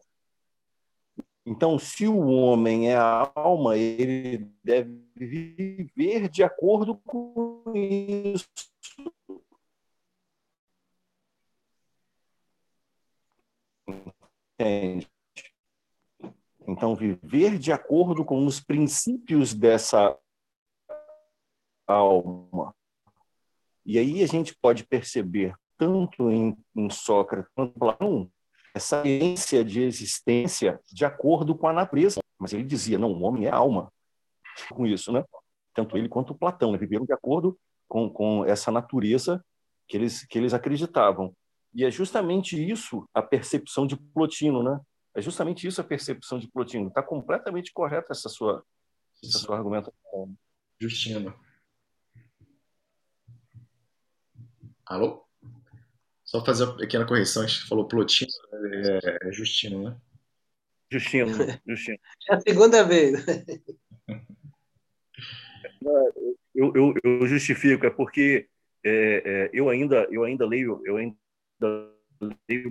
[1.47, 8.47] Então, se o homem é a alma, ele deve viver de acordo com isso.
[14.61, 15.12] Entende?
[16.67, 20.17] Então, viver de acordo com os princípios dessa
[21.87, 22.75] alma.
[23.85, 28.31] E aí a gente pode perceber, tanto em, em Sócrates quanto Platão,
[28.75, 32.21] essa ciência de existência de acordo com a natureza.
[32.39, 33.93] Mas ele dizia, não, o homem é alma.
[34.71, 35.25] Com isso, né?
[35.75, 36.79] Tanto ele quanto Platão né?
[36.79, 37.59] viveram de acordo
[37.89, 39.45] com, com essa natureza
[39.89, 41.35] que eles, que eles acreditavam.
[41.75, 44.79] E é justamente isso a percepção de Plotino, né?
[45.15, 46.89] É justamente isso a percepção de Plotino.
[46.89, 48.65] Está completamente correta essa sua,
[49.23, 50.35] essa sua argumentação.
[50.81, 51.35] Justino.
[54.87, 55.27] Alô?
[56.25, 60.01] Só fazer uma pequena correção, a gente falou Plotino, é, é Justino, né?
[60.91, 61.27] Justino,
[61.67, 61.99] Justino.
[62.31, 63.25] É a segunda vez.
[66.55, 68.47] Eu, eu, eu justifico, é porque
[68.85, 71.17] é, é, eu ainda eu ainda leio eu ainda
[72.49, 72.71] leio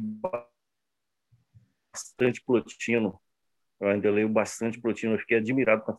[1.92, 3.22] bastante Plotino.
[3.80, 5.14] Eu ainda leio bastante Plotino.
[5.14, 5.98] Eu fiquei admirado com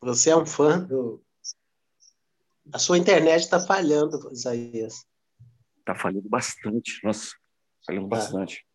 [0.00, 1.22] Você é um fã do.
[2.72, 5.06] A sua internet está falhando, Isaías.
[5.78, 7.00] Está falhando bastante.
[7.04, 7.34] Nossa,
[7.84, 8.16] falhando tá.
[8.16, 8.66] bastante.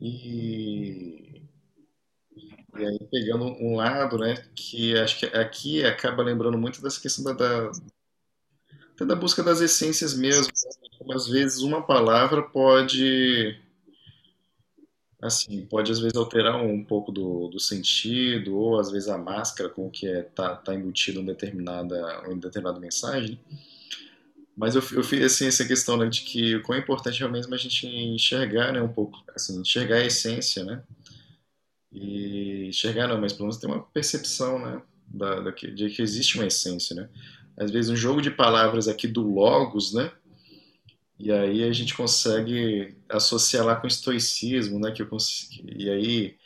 [0.00, 1.48] E...
[2.76, 7.24] e aí, pegando um lado, né, que acho que aqui acaba lembrando muito dessa questão
[7.24, 7.72] da, da
[9.02, 10.52] até da busca das essências mesmo.
[10.98, 13.58] Como às vezes uma palavra pode
[15.20, 19.68] assim, pode às vezes alterar um pouco do, do sentido, ou às vezes a máscara
[19.68, 23.38] com que é, tá, tá embutida uma determinada, uma determinada mensagem.
[24.56, 27.54] Mas eu, eu fiz assim, essa questão né, de que o quão importante é mesmo
[27.54, 30.82] a gente enxergar né, um pouco, assim, enxergar a essência, né?
[31.92, 34.82] E enxergar não, mas pelo menos ter uma percepção, né?
[35.06, 37.08] Da, da de que existe uma essência, né?
[37.56, 40.12] Às vezes um jogo de palavras aqui do logos, né?
[41.18, 44.90] E aí a gente consegue associar lá com estoicismo, né?
[44.90, 45.08] Que eu
[45.76, 46.36] e aí,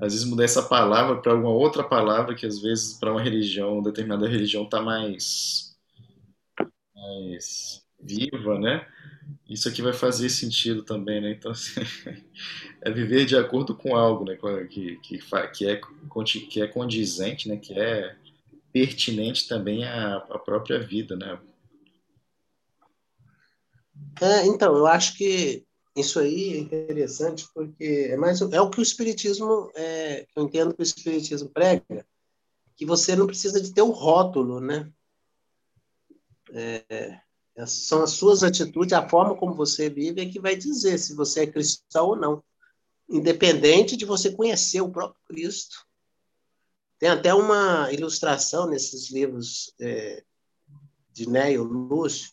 [0.00, 3.80] às vezes, mudar essa palavra para alguma outra palavra que, às vezes, para uma religião,
[3.82, 5.76] determinada religião, está mais,
[6.94, 8.86] mais viva, né?
[9.48, 11.32] Isso aqui vai fazer sentido também, né?
[11.32, 11.80] Então, assim,
[12.82, 14.36] é viver de acordo com algo, né?
[14.68, 15.18] Que, que,
[15.52, 15.80] que, é,
[16.50, 17.56] que é condizente, né?
[17.56, 18.16] Que é
[18.74, 21.40] pertinente também à, à própria vida, né?
[24.20, 25.64] É, então, eu acho que
[25.96, 30.74] isso aí é interessante porque é mais é o que o espiritismo é, eu entendo
[30.74, 32.04] que o espiritismo prega
[32.76, 34.90] que você não precisa de ter o um rótulo, né?
[36.52, 37.20] É,
[37.56, 41.14] é, são as suas atitudes, a forma como você vive é que vai dizer se
[41.14, 42.42] você é cristão ou não,
[43.08, 45.86] independente de você conhecer o próprio Cristo.
[47.04, 50.24] Tem até uma ilustração nesses livros é,
[51.12, 52.30] de Neil Lúcio,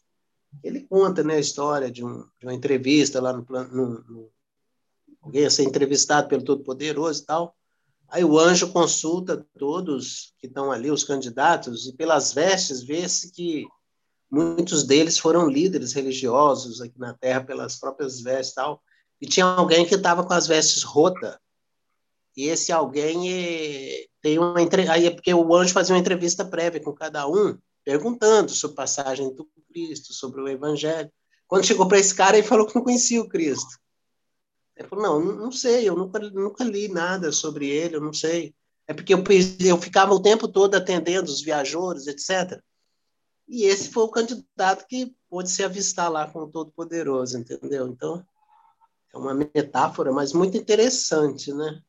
[0.63, 4.31] ele conta né, a história de, um, de uma entrevista lá no,
[5.21, 7.53] alguém a ser entrevistado pelo Todo-Poderoso e tal.
[8.07, 13.67] Aí o anjo consulta todos que estão ali, os candidatos, e pelas vestes vê-se que
[14.31, 18.81] muitos deles foram líderes religiosos aqui na Terra pelas próprias vestes e tal.
[19.19, 21.35] E tinha alguém que estava com as vestes rotas.
[22.35, 24.55] E esse alguém eh, tem uma
[24.89, 28.77] aí é porque o anjo fazia uma entrevista prévia com cada um, perguntando sobre a
[28.77, 31.11] passagem do Cristo, sobre o Evangelho.
[31.47, 33.79] Quando chegou para esse cara, ele falou que não conhecia o Cristo.
[34.75, 38.55] Ele falou: Não, não sei, eu nunca, nunca li nada sobre ele, eu não sei.
[38.87, 39.23] É porque eu,
[39.59, 42.61] eu ficava o tempo todo atendendo os viajores, etc.
[43.47, 47.87] E esse foi o candidato que pôde se avistar lá com o Todo-Poderoso, entendeu?
[47.87, 48.25] Então,
[49.13, 51.81] é uma metáfora, mas muito interessante, né?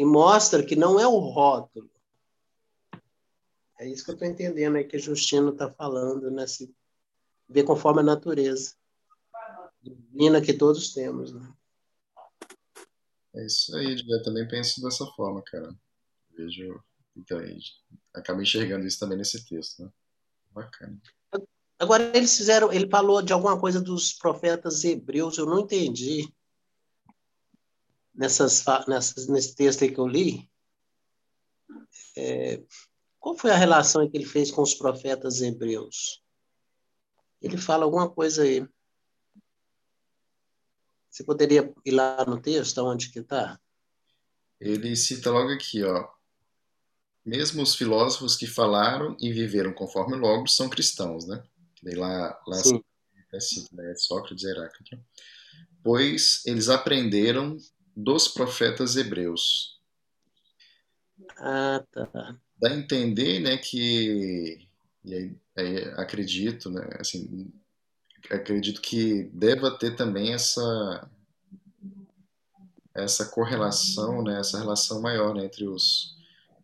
[0.00, 1.90] Que mostra que não é o rótulo.
[3.78, 6.46] É isso que eu estou entendendo aí que o Justino está falando, né?
[6.46, 6.74] Se
[7.46, 8.76] ver conforme a natureza
[9.82, 11.34] divina que todos temos.
[11.34, 11.52] Né?
[13.34, 15.70] É isso aí, eu também penso dessa forma, cara.
[16.30, 16.82] Vejo.
[17.14, 17.38] Então,
[18.14, 19.92] acabo enxergando isso também nesse texto, né?
[20.50, 20.98] Bacana.
[21.78, 22.72] Agora, eles fizeram.
[22.72, 26.26] Ele falou de alguma coisa dos profetas hebreus, eu não entendi.
[28.14, 30.48] Nessas, nessas, nesse texto aí que eu li.
[32.16, 32.62] É,
[33.18, 36.22] qual foi a relação que ele fez com os profetas hebreus?
[37.40, 38.66] ele fala alguma coisa aí.
[41.10, 43.58] Você poderia ir lá no texto, onde que está?
[44.60, 46.08] Ele cita logo aqui, ó.
[47.24, 51.42] Mesmo os filósofos que falaram e viveram conforme Logos são cristãos, né?
[51.82, 52.82] Daí lá, lá Sim.
[53.40, 53.94] cita, né?
[53.96, 55.02] Sócrates Heráclito.
[55.82, 57.56] Pois eles aprenderam
[57.96, 59.80] dos profetas hebreus.
[61.38, 62.36] Ah, tá.
[62.60, 64.68] Dá a entender, né, que
[65.04, 67.50] e aí, aí acredito, né, assim,
[68.30, 71.10] acredito que deva ter também essa
[72.94, 76.16] essa correlação, né, essa relação maior né, entre, os,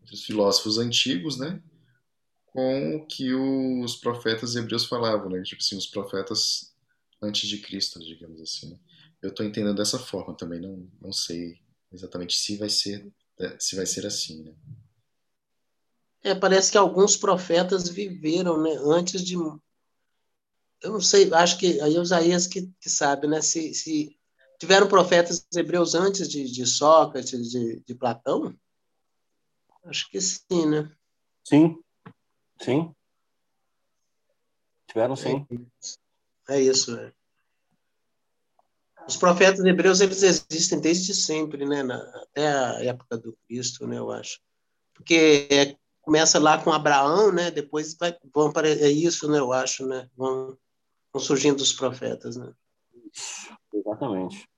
[0.03, 1.63] entre os filósofos antigos, né,
[2.47, 6.75] com o que os profetas hebreus falavam, né, tipo assim, os profetas
[7.23, 8.71] antes de Cristo, digamos assim.
[8.71, 8.79] Né.
[9.23, 11.61] Eu estou entendendo dessa forma também, não, não sei
[11.93, 13.13] exatamente se vai ser
[13.59, 14.55] se vai ser assim, né.
[16.23, 19.37] É, parece que alguns profetas viveram né, antes de.
[19.37, 19.61] Eu
[20.93, 23.41] não sei, acho que aí é Isaías que, que sabe, né?
[23.41, 24.19] Se, se
[24.59, 28.59] tiveram profetas hebreus antes de, de Sócrates, de, de Platão?
[29.85, 30.91] Acho que sim, né?
[31.45, 31.79] Sim,
[32.61, 32.93] sim.
[34.89, 35.47] Tiveram sim.
[36.49, 36.97] É, é isso.
[36.99, 37.13] É.
[39.09, 41.83] Os profetas hebreus eles existem desde sempre, né?
[41.83, 43.99] Na, até a época do Cristo, né?
[43.99, 44.41] Eu acho,
[44.95, 45.77] porque é
[46.07, 47.51] começa lá com Abraão, né?
[47.51, 49.41] Depois vai, vão para é isso, né?
[49.41, 50.09] Eu acho, né?
[50.17, 50.57] Vão,
[51.13, 52.55] vão surgindo os profetas, né?
[53.75, 54.49] Exatamente.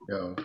[0.00, 0.36] Legal.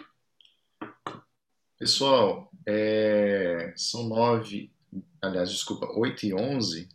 [1.77, 4.73] Pessoal, é, são nove,
[5.21, 6.89] aliás, desculpa, oito e onze.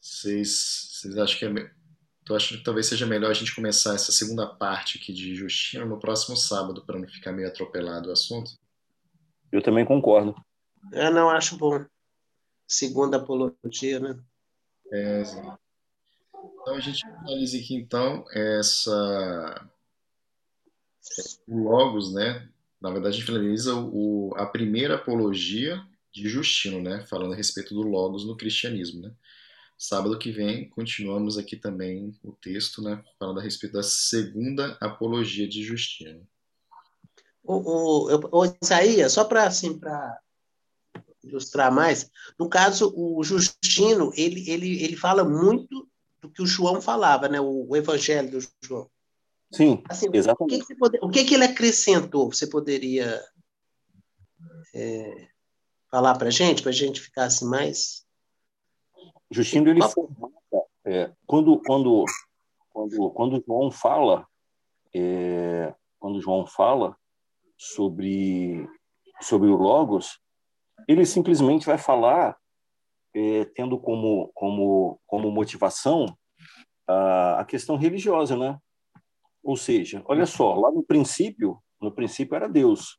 [0.00, 1.70] Vocês, vocês acham que é,
[2.28, 5.86] tô achando que talvez seja melhor a gente começar essa segunda parte aqui de Justino
[5.86, 8.50] no próximo sábado, para não ficar meio atropelado o assunto?
[9.50, 10.36] Eu também concordo.
[10.92, 11.84] Eu não acho bom.
[12.66, 14.18] Segunda apologia, né?
[14.92, 19.66] É, então a gente finaliza aqui então essa
[21.46, 22.46] o Logos, né?
[22.78, 27.06] Na verdade, a gente finaliza o, a primeira apologia de Justino, né?
[27.06, 29.14] Falando a respeito do Logos no cristianismo, né?
[29.78, 33.00] Sábado que vem continuamos aqui também o texto, né?
[33.16, 36.26] Falando a respeito da segunda apologia de Justino.
[37.44, 40.20] O, o, o Isaías, só para assim, para
[41.22, 45.88] ilustrar mais, no caso, o Justino, ele, ele, ele fala muito
[46.20, 47.40] do que o João falava, né?
[47.40, 48.90] O, o Evangelho do João.
[49.52, 50.56] Sim, assim, exatamente.
[50.56, 52.32] O que, que, pode, o que, que ele acrescentou?
[52.32, 53.24] Você poderia
[54.74, 55.28] é,
[55.88, 58.07] falar para a gente, para a gente ficar assim mais...
[59.30, 62.04] Justino, ele formata, é, quando, quando,
[62.70, 64.26] quando, quando João fala,
[64.94, 66.96] é, quando João fala
[67.56, 68.66] sobre,
[69.20, 70.18] sobre o Logos,
[70.86, 72.36] ele simplesmente vai falar,
[73.14, 76.06] é, tendo como, como, como motivação
[76.86, 78.58] a, a questão religiosa, né?
[79.42, 82.98] Ou seja, olha só, lá no princípio, no princípio era Deus,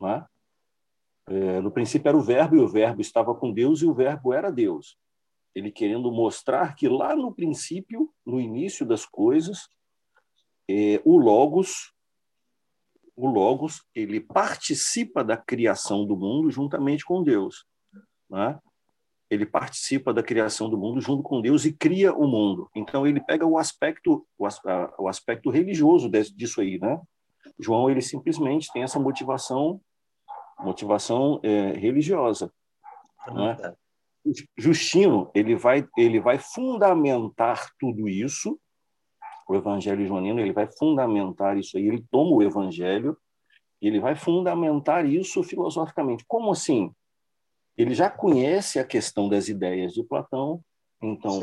[0.00, 0.26] né?
[1.28, 4.32] É, no princípio era o verbo e o verbo estava com Deus e o verbo
[4.32, 4.98] era Deus.
[5.54, 9.68] Ele querendo mostrar que lá no princípio, no início das coisas,
[10.68, 11.92] é, o logos,
[13.16, 17.66] o logos, ele participa da criação do mundo juntamente com Deus,
[18.28, 18.58] né?
[19.30, 22.68] ele participa da criação do mundo junto com Deus e cria o mundo.
[22.74, 27.00] Então ele pega o aspecto o, aspecto religioso disso aí, né?
[27.58, 29.80] João ele simplesmente tem essa motivação
[30.58, 32.52] motivação é, religiosa,
[33.28, 33.74] né?
[34.56, 38.58] Justino ele vai ele vai fundamentar tudo isso.
[39.48, 41.86] O Evangelho joanino ele vai fundamentar isso aí.
[41.86, 43.16] Ele toma o Evangelho
[43.80, 46.24] e ele vai fundamentar isso filosoficamente.
[46.26, 46.94] Como assim?
[47.82, 50.62] ele já conhece a questão das ideias de Platão,
[51.02, 51.40] então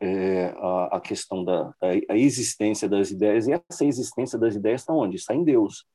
[0.00, 4.80] é, a, a, questão da a, a, existência das ideias, e essa existência das ideias
[4.80, 5.16] está onde?
[5.16, 5.86] Está em Deus.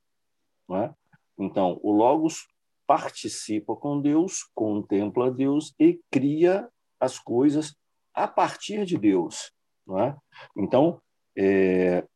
[0.67, 0.93] Não é?
[1.37, 2.47] Então, o Logos
[2.87, 6.67] participa com Deus, contempla Deus e cria
[6.99, 7.75] as coisas
[8.13, 9.51] a partir de Deus.
[9.85, 10.17] Não é?
[10.57, 10.99] Então,
[11.37, 12.07] é,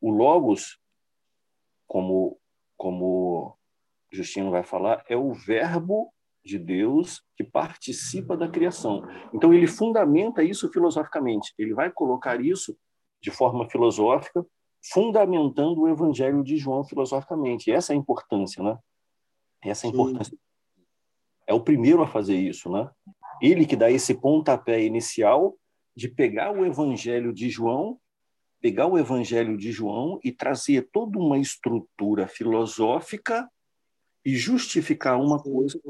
[0.00, 0.78] o Logos,
[1.86, 2.38] como,
[2.76, 3.56] como
[4.10, 6.12] Justino vai falar, é o verbo
[6.44, 9.06] de Deus que participa da criação.
[9.34, 11.52] Então, ele fundamenta isso filosoficamente.
[11.58, 12.76] Ele vai colocar isso
[13.20, 14.44] de forma filosófica,
[14.92, 17.70] fundamentando o Evangelho de João filosoficamente.
[17.70, 18.78] Essa é a importância, né?
[19.62, 20.30] Essa é a importância.
[20.30, 20.38] Sim.
[21.46, 22.90] É o primeiro a fazer isso, né?
[23.40, 25.56] Ele que dá esse pontapé inicial
[25.96, 27.98] de pegar o Evangelho de João,
[28.60, 33.48] pegar o Evangelho de João e trazer toda uma estrutura filosófica
[34.24, 35.80] e justificar uma coisa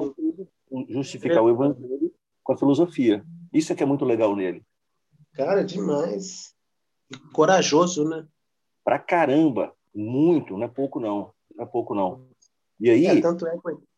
[0.88, 2.12] justificar o evangelho
[2.42, 3.24] com a filosofia.
[3.52, 4.62] Isso é que é muito legal nele.
[5.32, 6.54] Cara, demais.
[7.32, 8.26] corajoso, né?
[8.84, 9.74] Pra caramba.
[9.94, 11.32] Muito, não é pouco não.
[11.54, 12.28] Não é pouco não.
[12.80, 13.06] E aí...
[13.06, 13.88] É, tanto é que...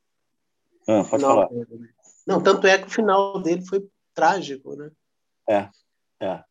[0.89, 1.51] Ah, pode falar.
[1.51, 1.89] Né?
[2.27, 4.91] Não, tanto é que o final dele foi trágico, né?
[5.49, 5.71] É,
[6.21, 6.45] é.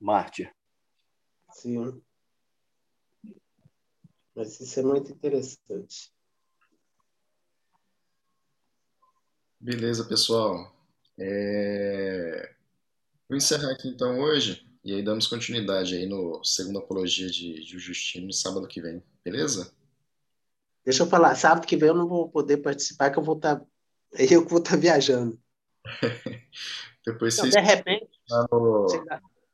[0.00, 0.54] Mártir.
[1.52, 2.02] Sim.
[4.34, 6.12] Mas isso é muito interessante.
[9.60, 10.74] Beleza, pessoal.
[11.18, 12.54] É...
[13.28, 17.78] Vou encerrar aqui então hoje e aí damos continuidade aí no segundo apologia de, de
[17.78, 19.72] Justino no sábado que vem, beleza?
[20.84, 23.56] Deixa eu falar, sábado que vem eu não vou poder participar, que eu vou estar.
[23.56, 23.66] Tá...
[24.30, 25.36] Eu vou estar tá viajando.
[27.04, 27.52] Depois vocês.
[27.52, 28.08] de repente.
[28.50, 28.86] No,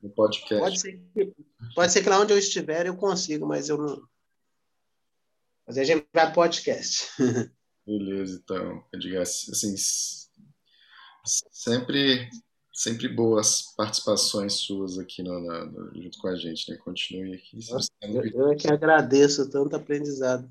[0.00, 0.60] no podcast.
[0.60, 1.34] Pode ser, que,
[1.74, 4.00] pode ser que lá onde eu estiver eu consiga, mas eu não.
[5.66, 7.08] Mas a gente vai podcast.
[7.84, 9.74] Beleza, então, Edgar, assim,
[11.24, 12.30] sempre,
[12.72, 16.78] sempre boas participações suas aqui no, no, junto com a gente, né?
[16.78, 17.58] Continue aqui.
[18.02, 20.48] Eu, eu é que agradeço tanto aprendizado.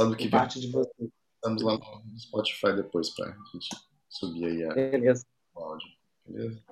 [0.00, 1.10] Sabe que parte de você.
[1.34, 3.68] Estamos lá no Spotify depois para a gente
[4.08, 5.26] subir aí a, Beleza.
[5.54, 5.88] o áudio.
[6.26, 6.62] Beleza?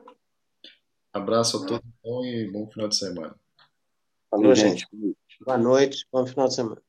[1.12, 3.38] Abraço a todos e bom final de semana.
[4.30, 4.86] Valeu, gente.
[5.44, 6.82] Boa noite, bom final de semana.